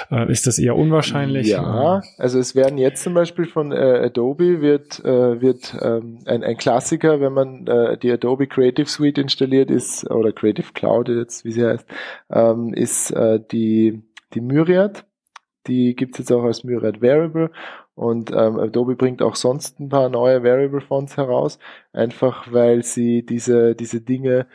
[0.10, 1.48] äh, ist das eher unwahrscheinlich?
[1.48, 6.44] Ja, also es werden jetzt zum Beispiel von äh, Adobe wird, äh, wird ähm, ein,
[6.44, 11.46] ein Klassiker, wenn man äh, die Adobe Creative Suite installiert ist, oder Creative Cloud jetzt,
[11.46, 11.88] wie sie heißt,
[12.32, 14.02] ähm, ist äh, die
[14.34, 15.06] die Myriad.
[15.68, 17.52] Die gibt's jetzt auch als Myriad Variable
[17.96, 21.60] und ähm, Adobe bringt auch sonst ein paar neue Variable Fonts heraus,
[21.94, 24.48] einfach weil sie diese, diese Dinge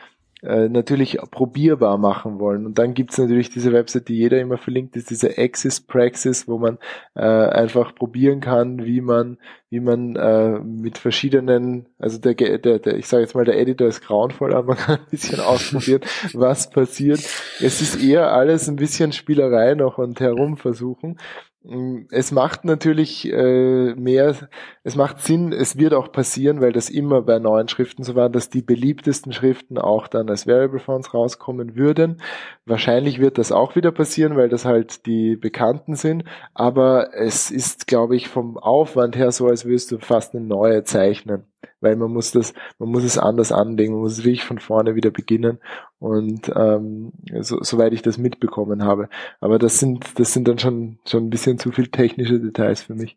[0.43, 2.67] äh, natürlich probierbar machen wollen.
[2.67, 6.59] Und dann gibt's natürlich diese Website, die jeder immer verlinkt, ist diese Axis Praxis, wo
[6.59, 6.79] man
[7.15, 9.39] äh, einfach probieren kann, wie man,
[9.69, 13.89] wie man äh, mit verschiedenen, also der, der, der ich sage jetzt mal, der Editor
[13.89, 17.21] ist grauenvoll, aber man kann ein bisschen ausprobieren, was passiert.
[17.61, 21.19] Es ist eher alles ein bisschen Spielerei noch und herumversuchen.
[21.63, 24.35] Mm, es macht natürlich äh, mehr,
[24.83, 28.31] es macht Sinn, es wird auch passieren, weil das immer bei neuen Schriften so war,
[28.31, 32.23] dass die beliebtesten Schriften auch dann als Variable Fonts rauskommen würden.
[32.65, 37.87] Wahrscheinlich wird das auch wieder passieren, weil das halt die bekannten sind, aber es ist,
[37.87, 41.50] glaube ich, vom Aufwand her so, als würdest du fast eine neue zeichnen
[41.81, 44.95] weil man muss das, man muss es anders anlegen, man muss es wirklich von vorne
[44.95, 45.59] wieder beginnen
[45.99, 49.09] und ähm, so, soweit ich das mitbekommen habe.
[49.41, 52.95] Aber das sind, das sind dann schon schon ein bisschen zu viel technische Details für
[52.95, 53.17] mich.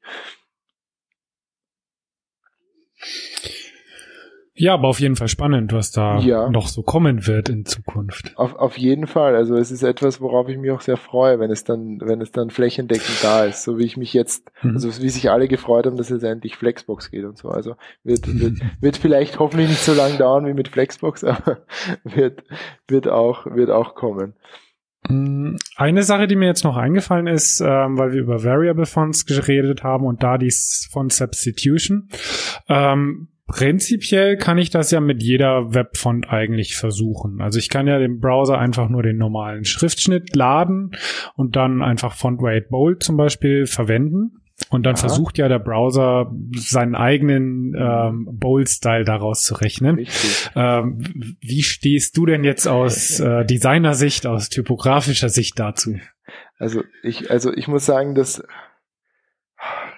[4.55, 6.47] Ja, aber auf jeden Fall spannend, was da ja.
[6.47, 8.33] noch so kommen wird in Zukunft.
[8.35, 9.35] Auf, auf jeden Fall.
[9.35, 12.31] Also es ist etwas, worauf ich mich auch sehr freue, wenn es dann, wenn es
[12.31, 13.63] dann flächendeckend da ist.
[13.63, 14.75] So wie ich mich jetzt, mhm.
[14.75, 17.49] also wie sich alle gefreut haben, dass es endlich Flexbox geht und so.
[17.49, 21.65] Also wird, wird, wird vielleicht hoffentlich nicht so lange dauern wie mit Flexbox, aber
[22.03, 22.43] wird,
[22.87, 24.35] wird auch, wird auch kommen.
[25.09, 29.25] Mm, eine Sache, die mir jetzt noch eingefallen ist, ähm, weil wir über Variable Fonts
[29.25, 30.53] geredet haben und da die
[30.91, 32.09] Font Substitution.
[32.69, 37.41] Ähm, Prinzipiell kann ich das ja mit jeder Webfont eigentlich versuchen.
[37.41, 40.91] Also ich kann ja dem Browser einfach nur den normalen Schriftschnitt laden
[41.35, 44.39] und dann einfach Font Weight Bold zum Beispiel verwenden.
[44.69, 45.01] Und dann Aha.
[45.01, 50.07] versucht ja der Browser seinen eigenen ähm, Bold-Style daraus zu rechnen.
[50.55, 50.99] Ähm,
[51.41, 55.97] wie stehst du denn jetzt aus äh, Designersicht, aus typografischer Sicht dazu?
[56.57, 58.41] Also ich, also ich muss sagen, dass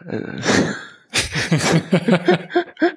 [0.08, 0.42] äh,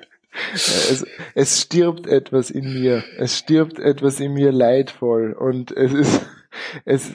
[0.55, 3.05] es, es stirbt etwas in mir.
[3.18, 5.32] Es stirbt etwas in mir leidvoll.
[5.32, 6.20] Und es ist,
[6.84, 7.14] es,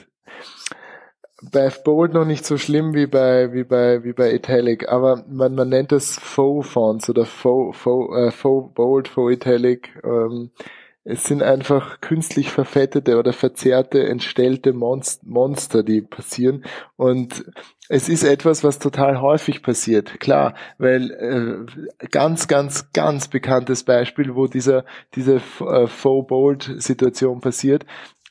[1.50, 5.54] bei Bold noch nicht so schlimm wie bei, wie bei, wie bei Italic, aber man,
[5.54, 9.90] man nennt das Faux Fonts oder Faux, Faux, äh, Faux Bold, Faux Italic.
[10.04, 10.50] Ähm,
[11.04, 16.64] es sind einfach künstlich verfettete oder verzerrte, entstellte Monster, die passieren.
[16.96, 17.44] Und
[17.90, 20.18] es ist etwas, was total häufig passiert.
[20.18, 27.84] Klar, weil äh, ganz, ganz, ganz bekanntes Beispiel, wo dieser, diese äh, Faux-Bold-Situation passiert,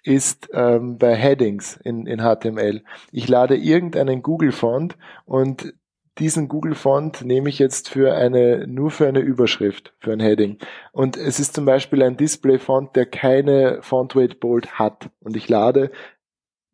[0.03, 2.83] ist ähm, bei Headings in, in HTML.
[3.11, 5.73] Ich lade irgendeinen Google-Font und
[6.19, 10.59] diesen Google Font nehme ich jetzt für eine, nur für eine Überschrift, für ein Heading.
[10.91, 15.09] Und es ist zum Beispiel ein Display Font, der keine Font Weight Bold hat.
[15.21, 15.91] Und ich lade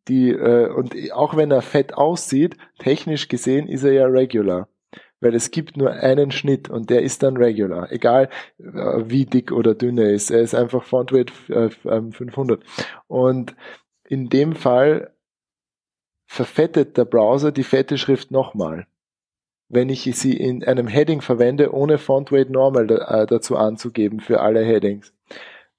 [0.07, 4.67] die, äh, und auch wenn er fett aussieht, technisch gesehen ist er ja regular.
[5.21, 7.91] Weil es gibt nur einen Schnitt und der ist dann regular.
[7.91, 10.31] Egal äh, wie dick oder dünn er ist.
[10.31, 12.61] Er ist einfach Font Weight äh, 500.
[13.07, 13.55] Und
[14.05, 15.13] in dem Fall
[16.25, 18.85] verfettet der Browser die fette Schrift nochmal
[19.69, 24.41] wenn ich sie in einem Heading verwende, ohne Font Weight Normal äh, dazu anzugeben für
[24.41, 25.13] alle Headings,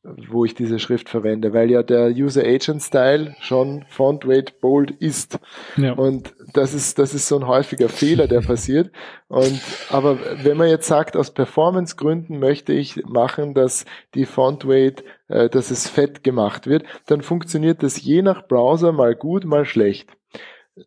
[0.03, 4.93] wo ich diese Schrift verwende, weil ja der User Agent Style schon Font Weight Bold
[4.93, 5.41] ist.
[5.77, 5.93] Ja.
[5.95, 8.93] Und das ist, das ist so ein häufiger Fehler, der passiert.
[9.27, 9.61] Und,
[9.91, 13.85] aber wenn man jetzt sagt, aus Performance Gründen möchte ich machen, dass
[14.15, 18.93] die Font Weight, äh, dass es fett gemacht wird, dann funktioniert das je nach Browser
[18.93, 20.17] mal gut, mal schlecht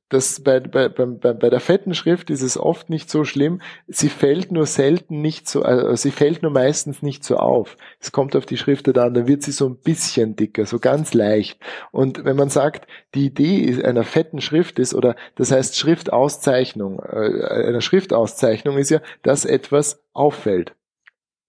[0.09, 3.61] das bei, bei, bei, bei der fetten Schrift ist es oft nicht so schlimm.
[3.87, 7.77] Sie fällt nur selten nicht so, also sie fällt nur meistens nicht so auf.
[7.99, 11.13] Es kommt auf die Schrift an, dann wird sie so ein bisschen dicker, so ganz
[11.13, 11.59] leicht.
[11.91, 17.67] Und wenn man sagt, die Idee einer fetten Schrift ist, oder das heißt Schriftauszeichnung, äh,
[17.67, 20.75] einer Schriftauszeichnung ist ja, dass etwas auffällt.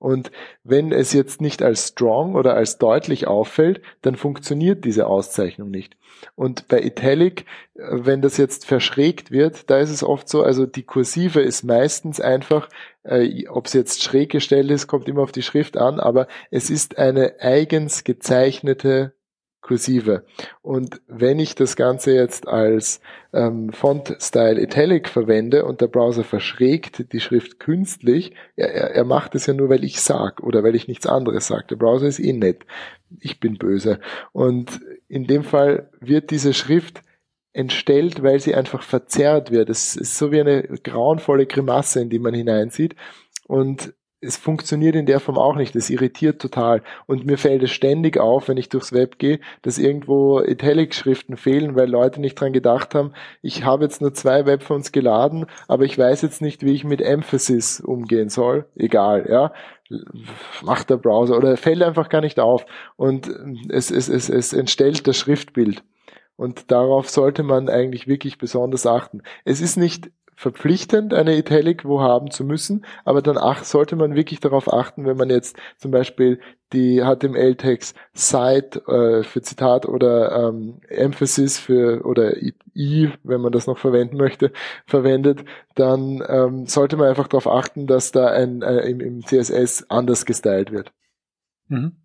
[0.05, 0.31] Und
[0.65, 5.97] wenn es jetzt nicht als strong oder als deutlich auffällt, dann funktioniert diese Auszeichnung nicht.
[6.35, 10.67] Und bei Italic, äh, wenn das jetzt verschrägt wird, da ist es oft so, also
[10.67, 12.69] die Kursive ist meistens einfach,
[13.03, 16.69] äh, ob es jetzt schräg gestellt ist, kommt immer auf die Schrift an, aber es
[16.69, 19.14] ist eine eigens gezeichnete
[19.65, 20.25] Kursive.
[20.61, 23.01] Und wenn ich das Ganze jetzt als
[23.33, 29.47] ähm, Font-Style Italic verwende und der Browser verschrägt die Schrift künstlich, er, er macht es
[29.47, 31.65] ja nur, weil ich sag oder weil ich nichts anderes sage.
[31.71, 32.67] Der Browser ist eh nett.
[33.21, 34.01] Ich bin böse.
[34.33, 37.01] Und in dem Fall wird diese Schrift
[37.55, 39.71] entstellt, weil sie einfach verzerrt wird.
[39.71, 42.97] Es ist so wie eine grauenvolle Grimasse, in die man hineinsieht.
[43.47, 43.95] Und
[44.25, 45.75] es funktioniert in der Form auch nicht.
[45.75, 46.83] Das irritiert total.
[47.07, 51.77] Und mir fällt es ständig auf, wenn ich durchs Web gehe, dass irgendwo Italic-Schriften fehlen,
[51.77, 53.12] weil Leute nicht dran gedacht haben,
[53.43, 57.01] ich habe jetzt nur zwei Webfonts geladen, aber ich weiß jetzt nicht, wie ich mit
[57.01, 58.66] Emphasis umgehen soll.
[58.77, 59.53] Egal, ja.
[60.62, 62.64] Macht der Browser oder fällt einfach gar nicht auf.
[62.97, 63.31] Und
[63.68, 65.83] es, es, es, es entstellt das Schriftbild.
[66.37, 69.22] Und darauf sollte man eigentlich wirklich besonders achten.
[69.45, 74.14] Es ist nicht verpflichtend, eine Italic wo haben zu müssen, aber dann ach, sollte man
[74.14, 76.41] wirklich darauf achten, wenn man jetzt zum Beispiel
[76.72, 82.37] die HTML-Tags Cite äh, für Zitat oder ähm, Emphasis für oder
[82.74, 84.53] I, wenn man das noch verwenden möchte,
[84.87, 89.89] verwendet, dann ähm, sollte man einfach darauf achten, dass da ein, äh, im, im CSS
[89.89, 90.93] anders gestylt wird.
[91.68, 92.05] Mhm.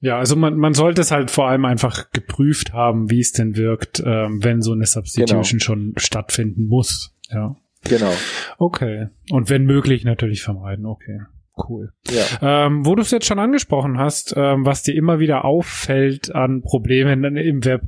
[0.00, 3.56] Ja, also man, man sollte es halt vor allem einfach geprüft haben, wie es denn
[3.56, 5.60] wirkt, ähm, wenn so eine Substitution genau.
[5.60, 7.17] schon stattfinden muss.
[7.30, 7.56] Ja.
[7.84, 8.12] Genau.
[8.58, 9.08] Okay.
[9.30, 10.86] Und wenn möglich natürlich vermeiden.
[10.86, 11.20] Okay.
[11.68, 11.92] Cool.
[12.08, 12.66] Ja.
[12.66, 16.62] Ähm, wo du es jetzt schon angesprochen hast, ähm, was dir immer wieder auffällt an
[16.62, 17.82] Problemen im Web,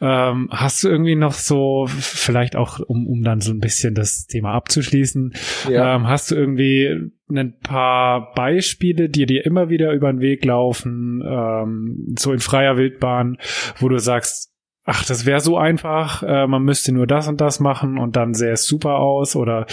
[0.00, 4.26] ähm, hast du irgendwie noch so, vielleicht auch, um, um dann so ein bisschen das
[4.26, 5.32] Thema abzuschließen,
[5.70, 5.94] ja.
[5.94, 11.22] ähm, hast du irgendwie ein paar Beispiele, die dir immer wieder über den Weg laufen,
[11.24, 13.38] ähm, so in freier Wildbahn,
[13.78, 14.53] wo du sagst,
[14.84, 18.34] ach, das wäre so einfach, äh, man müsste nur das und das machen und dann
[18.34, 19.66] sähe es super aus oder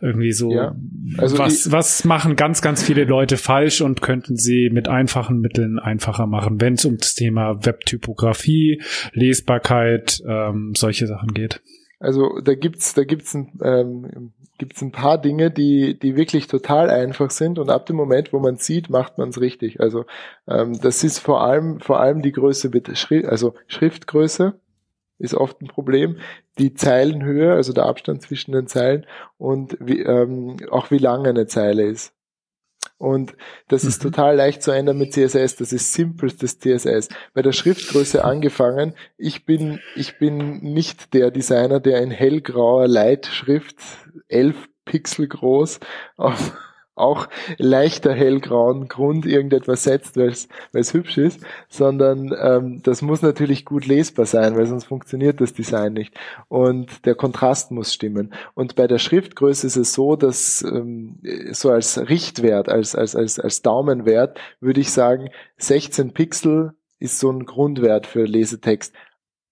[0.00, 0.52] irgendwie so.
[0.52, 0.74] Ja.
[1.18, 5.78] Also was, was machen ganz, ganz viele Leute falsch und könnten sie mit einfachen Mitteln
[5.78, 11.62] einfacher machen, wenn es um das Thema Webtypografie, Lesbarkeit, ähm, solche Sachen geht?
[11.98, 16.90] Also da gibt's, da gibt's ein, ähm, gibt's ein paar Dinge, die, die wirklich total
[16.90, 19.80] einfach sind und ab dem Moment, wo man sieht, macht man es richtig.
[19.80, 20.04] Also
[20.48, 24.58] ähm, das ist vor allem, vor allem die Größe mit Schrift, also Schriftgröße
[25.18, 26.18] ist oft ein Problem.
[26.58, 29.06] Die Zeilenhöhe, also der Abstand zwischen den Zeilen
[29.38, 32.15] und wie, ähm, auch wie lang eine Zeile ist.
[32.98, 33.34] Und
[33.68, 34.10] das ist mhm.
[34.10, 35.56] total leicht zu ändern mit CSS.
[35.56, 37.08] Das ist simpelstes CSS.
[37.34, 38.94] Bei der Schriftgröße angefangen.
[39.18, 43.76] Ich bin, ich bin nicht der Designer, der in hellgrauer Leitschrift
[44.28, 45.80] elf Pixel groß
[46.16, 46.56] auf
[46.96, 47.28] auch
[47.58, 50.32] leichter hellgrauen Grund irgendetwas setzt, weil
[50.72, 55.52] es hübsch ist, sondern ähm, das muss natürlich gut lesbar sein, weil sonst funktioniert das
[55.52, 56.14] Design nicht.
[56.48, 58.32] Und der Kontrast muss stimmen.
[58.54, 61.20] Und bei der Schriftgröße ist es so, dass ähm,
[61.52, 65.28] so als Richtwert, als, als, als, als Daumenwert würde ich sagen,
[65.58, 68.94] 16 Pixel ist so ein Grundwert für Lesetext.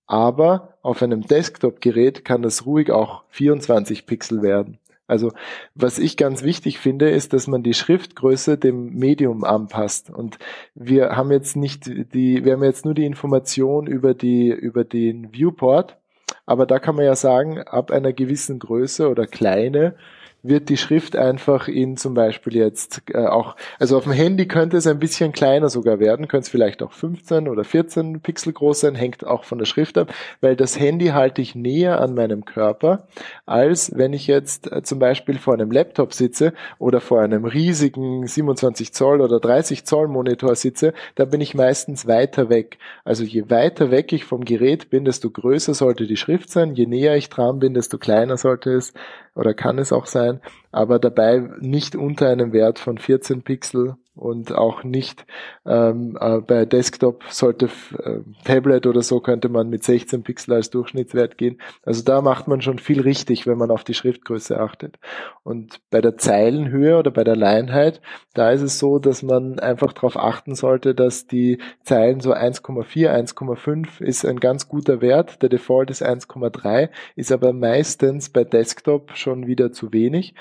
[0.07, 4.79] Aber auf einem Desktop-Gerät kann das ruhig auch 24 Pixel werden.
[5.07, 5.33] Also
[5.75, 10.11] was ich ganz wichtig finde, ist, dass man die Schriftgröße dem Medium anpasst.
[10.11, 10.39] Und
[10.75, 15.33] wir haben jetzt nicht die, wir haben jetzt nur die Information über die, über den
[15.33, 15.99] Viewport.
[16.47, 19.97] Aber da kann man ja sagen, ab einer gewissen Größe oder kleine
[20.45, 24.77] wird die Schrift einfach in zum Beispiel jetzt äh, auch, also auf dem Handy könnte
[24.77, 28.81] es ein bisschen kleiner sogar werden, könnte es vielleicht auch 15 oder 14 Pixel groß
[28.81, 32.45] sein, hängt auch von der Schrift ab, weil das Handy halte ich näher an meinem
[32.45, 33.09] Körper,
[33.47, 38.27] als wenn ich jetzt äh, zum Beispiel vor einem Laptop sitze oder vor einem riesigen
[38.27, 42.79] 27 Zoll oder 30 Zoll Monitor sitze, da bin ich meistens weiter weg.
[43.05, 46.85] Also je weiter weg ich vom Gerät bin, desto größer sollte die Schrift sein, je
[46.85, 48.93] näher ich dran bin, desto kleiner sollte es
[49.35, 50.34] oder kann es auch sein,
[50.73, 55.27] aber dabei nicht unter einem Wert von 14 Pixel und auch nicht
[55.67, 57.67] ähm, äh, bei Desktop sollte
[57.99, 61.61] äh, Tablet oder so könnte man mit 16 Pixel als Durchschnittswert gehen.
[61.83, 64.99] Also da macht man schon viel richtig, wenn man auf die Schriftgröße achtet.
[65.43, 68.01] Und bei der Zeilenhöhe oder bei der Leinheit,
[68.35, 73.11] da ist es so, dass man einfach darauf achten sollte, dass die Zeilen so 1,4,
[73.11, 75.43] 1,5 ist ein ganz guter Wert.
[75.43, 80.35] Der Default ist 1,3, ist aber meistens bei Desktop schon wieder zu wenig.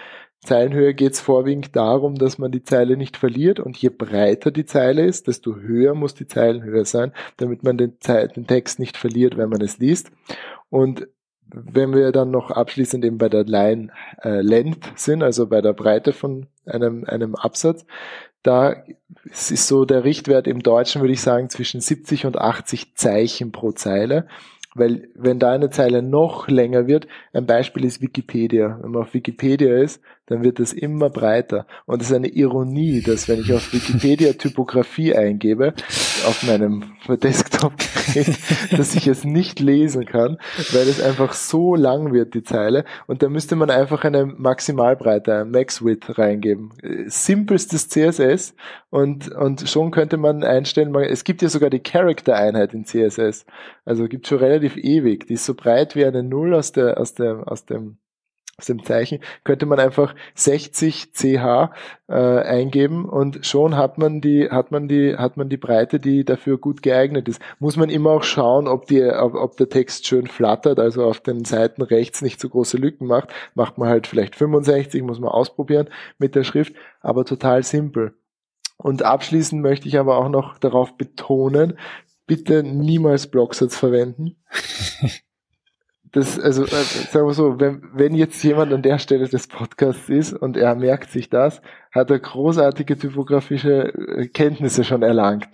[0.43, 4.65] Zeilenhöhe geht es vorwiegend darum, dass man die Zeile nicht verliert und je breiter die
[4.65, 8.97] Zeile ist, desto höher muss die Zeilenhöhe sein, damit man den, Ze den Text nicht
[8.97, 10.11] verliert, wenn man es liest.
[10.69, 11.07] Und
[11.53, 13.89] wenn wir dann noch abschließend eben bei der Line
[14.23, 17.85] äh, Length sind, also bei der Breite von einem, einem Absatz,
[18.41, 18.83] da
[19.25, 23.71] ist so der Richtwert im Deutschen, würde ich sagen, zwischen 70 und 80 Zeichen pro
[23.71, 24.27] Zeile.
[24.75, 28.79] Weil wenn da eine Zeile noch länger wird, ein Beispiel ist Wikipedia.
[28.81, 31.67] Wenn man auf Wikipedia ist, dann wird es immer breiter.
[31.85, 35.73] Und es ist eine Ironie, dass wenn ich auf Wikipedia Typografie eingebe,
[36.25, 37.73] auf meinem Desktop,
[38.71, 40.37] dass ich es nicht lesen kann,
[40.71, 42.85] weil es einfach so lang wird, die Zeile.
[43.07, 46.71] Und da müsste man einfach eine Maximalbreite, ein Max-Width reingeben.
[47.07, 48.55] Simpelstes CSS
[48.89, 53.45] und, und schon könnte man einstellen, es gibt ja sogar die Character-Einheit in CSS.
[53.85, 55.27] Also gibt schon relativ ewig.
[55.27, 57.97] Die ist so breit wie eine Null aus der, aus der, aus dem
[58.57, 61.71] aus dem Zeichen, könnte man einfach 60 CH
[62.07, 66.23] äh, eingeben und schon hat man die hat man die hat man die Breite, die
[66.23, 67.41] dafür gut geeignet ist.
[67.59, 71.19] Muss man immer auch schauen, ob die ob, ob der Text schön flattert, also auf
[71.19, 73.29] den Seiten rechts nicht so große Lücken macht.
[73.55, 75.89] Macht man halt vielleicht 65, muss man ausprobieren
[76.19, 78.13] mit der Schrift, aber total simpel.
[78.77, 81.77] Und abschließend möchte ich aber auch noch darauf betonen,
[82.27, 84.35] bitte niemals Blocksatz verwenden.
[86.13, 90.09] das, also äh, sagen wir so, wenn, wenn jetzt jemand an der Stelle des Podcasts
[90.09, 91.61] ist und er merkt sich das,
[91.91, 95.49] hat er großartige typografische äh, Kenntnisse schon erlangt.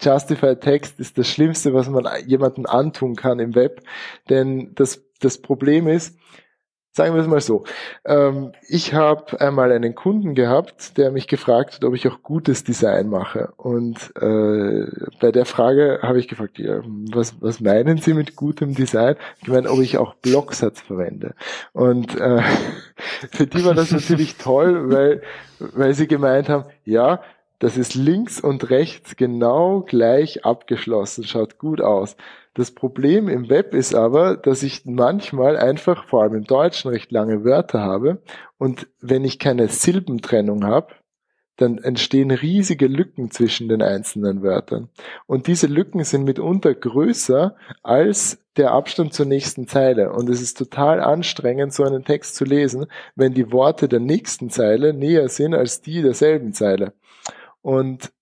[0.00, 3.82] Justified Text ist das Schlimmste, was man jemandem antun kann im Web,
[4.30, 6.18] denn das, das Problem ist,
[6.96, 7.64] Sagen wir es mal so.
[8.04, 12.62] Ähm, ich habe einmal einen Kunden gehabt, der mich gefragt hat, ob ich auch gutes
[12.62, 13.52] Design mache.
[13.56, 14.86] Und äh,
[15.20, 19.16] bei der Frage habe ich gefragt, ja, was, was meinen Sie mit gutem Design?
[19.42, 21.34] Ich meine, ob ich auch Blocksatz verwende.
[21.72, 22.42] Und äh,
[23.32, 25.22] für die war das natürlich toll, weil,
[25.58, 27.22] weil sie gemeint haben, ja,
[27.58, 32.16] das ist links und rechts genau gleich abgeschlossen, schaut gut aus.
[32.54, 37.10] Das Problem im Web ist aber, dass ich manchmal einfach, vor allem im Deutschen, recht
[37.10, 38.22] lange Wörter habe
[38.58, 40.94] und wenn ich keine Silbentrennung habe,
[41.56, 44.88] dann entstehen riesige Lücken zwischen den einzelnen Wörtern.
[45.26, 50.12] Und diese Lücken sind mitunter größer als der Abstand zur nächsten Zeile.
[50.12, 54.50] Und es ist total anstrengend, so einen Text zu lesen, wenn die Worte der nächsten
[54.50, 56.92] Zeile näher sind als die derselben Zeile.
[57.62, 58.12] Und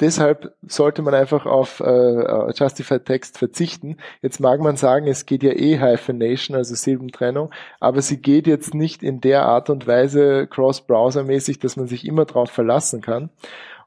[0.00, 3.98] deshalb sollte man einfach auf äh, Justified Text verzichten.
[4.22, 8.74] Jetzt mag man sagen, es geht ja eh Hyphenation, also Silbentrennung, aber sie geht jetzt
[8.74, 13.30] nicht in der Art und Weise cross-browser-mäßig, dass man sich immer drauf verlassen kann.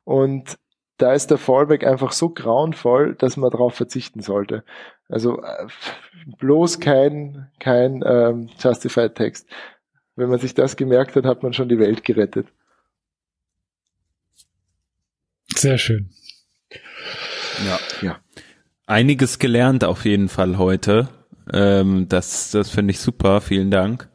[0.04, 0.58] Und
[0.98, 4.64] da ist der Fallback einfach so grauenvoll, dass man darauf verzichten sollte.
[5.10, 5.68] Also äh,
[6.38, 9.50] bloß kein, kein ähm, Justified Text.
[10.16, 12.48] Wenn man sich das gemerkt hat, hat man schon die Welt gerettet.
[15.48, 16.10] Sehr schön.
[17.66, 17.80] Ja.
[18.02, 18.20] ja.
[18.86, 21.10] Einiges gelernt auf jeden Fall heute.
[21.52, 23.42] Ähm, das das finde ich super.
[23.42, 24.10] Vielen Dank.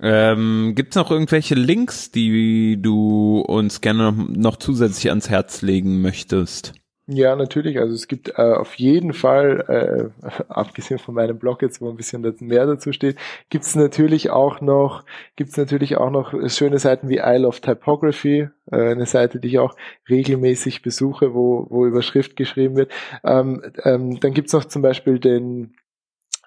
[0.00, 5.62] Ähm, Gibt es noch irgendwelche Links, die du uns gerne noch, noch zusätzlich ans Herz
[5.62, 6.72] legen möchtest?
[7.08, 7.78] Ja, natürlich.
[7.80, 11.96] Also es gibt äh, auf jeden Fall, äh, abgesehen von meinem Blog jetzt, wo ein
[11.96, 13.16] bisschen mehr dazu steht,
[13.50, 15.04] gibt es natürlich auch noch,
[15.34, 19.58] gibt natürlich auch noch schöne Seiten wie Isle of Typography, äh, eine Seite, die ich
[19.58, 19.74] auch
[20.08, 22.92] regelmäßig besuche, wo, wo über Schrift geschrieben wird.
[23.24, 25.74] Ähm, ähm, dann gibt es noch zum Beispiel den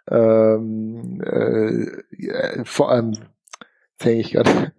[0.09, 3.13] ähm, äh, vor allem
[3.97, 4.73] Jetzt hänge ich gerade.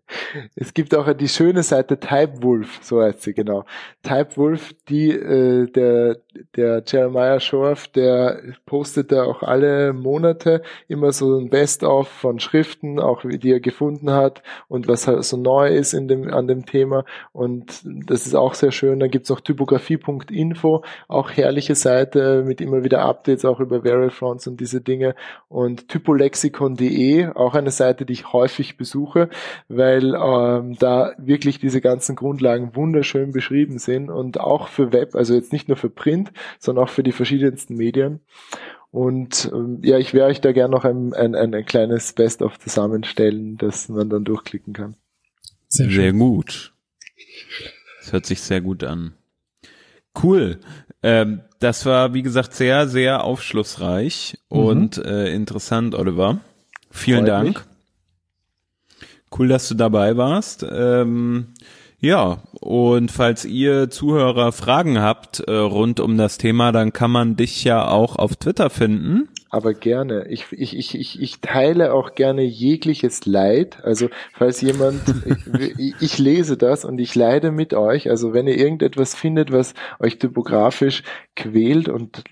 [0.54, 3.64] Es gibt auch die schöne Seite Typewolf, so heißt sie genau.
[4.02, 6.18] Typewolf, die äh, der
[6.54, 13.00] der Jeremiah Schorf, der postet da auch alle Monate immer so ein Best-of von Schriften,
[13.00, 16.46] auch wie die er gefunden hat und was halt so neu ist in dem an
[16.46, 19.00] dem Thema und das ist auch sehr schön.
[19.00, 24.60] Dann gibt's auch typografie.info, auch herrliche Seite mit immer wieder Updates auch über Verifonts und
[24.60, 25.14] diese Dinge
[25.48, 29.28] und typolexikon.de, auch eine Seite, die ich häufig besuche,
[29.68, 35.34] weil ähm, da wirklich diese ganzen Grundlagen wunderschön beschrieben sind und auch für Web, also
[35.34, 38.20] jetzt nicht nur für Print, sondern auch für die verschiedensten Medien.
[38.90, 43.56] Und ähm, ja, ich werde euch da gerne noch ein, ein, ein kleines Best-of zusammenstellen,
[43.58, 44.96] das man dann durchklicken kann.
[45.68, 46.72] Sehr, sehr gut.
[48.00, 49.14] Das hört sich sehr gut an.
[50.22, 50.60] Cool.
[51.02, 54.58] Ähm, das war, wie gesagt, sehr, sehr aufschlussreich mhm.
[54.58, 56.40] und äh, interessant, Oliver.
[56.90, 57.48] Vielen Freut Dank.
[57.48, 57.75] Mich.
[59.38, 60.64] Cool, dass du dabei warst.
[60.70, 61.48] Ähm,
[61.98, 67.36] ja, und falls ihr Zuhörer Fragen habt äh, rund um das Thema, dann kann man
[67.36, 69.28] dich ja auch auf Twitter finden.
[69.48, 70.26] aber gerne.
[70.28, 73.78] Ich, ich, ich, ich, ich teile auch gerne jegliches Leid.
[73.82, 75.00] Also falls jemand,
[75.78, 78.10] ich, ich lese das und ich leide mit euch.
[78.10, 81.02] Also wenn ihr irgendetwas findet, was euch typografisch
[81.36, 82.24] quält und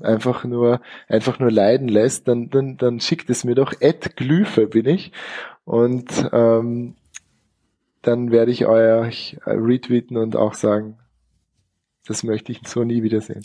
[0.00, 3.74] einfach nur, einfach nur leiden lässt, dann, dann, dann schickt es mir doch.
[3.80, 5.12] Ed Glyphe bin ich.
[5.70, 6.96] Und ähm,
[8.02, 10.96] dann werde ich euch retweeten und auch sagen,
[12.08, 13.42] das möchte ich so nie wiedersehen.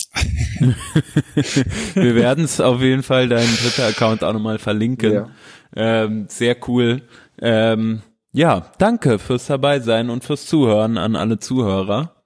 [1.94, 5.12] Wir werden es auf jeden Fall deinen Twitter-Account auch nochmal verlinken.
[5.12, 5.28] Ja.
[5.76, 7.02] Ähm, sehr cool.
[7.40, 12.24] Ähm, ja, danke fürs dabei sein und fürs Zuhören an alle Zuhörer.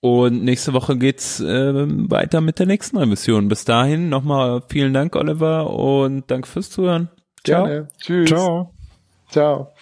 [0.00, 3.48] Und nächste Woche geht's äh, weiter mit der nächsten Revision.
[3.48, 7.08] Bis dahin nochmal vielen Dank, Oliver, und danke fürs Zuhören.
[7.48, 7.64] Ciao.
[7.64, 7.88] Gerne.
[7.98, 8.28] Tschüss.
[8.28, 8.72] Ciao.
[9.30, 9.72] Ciao.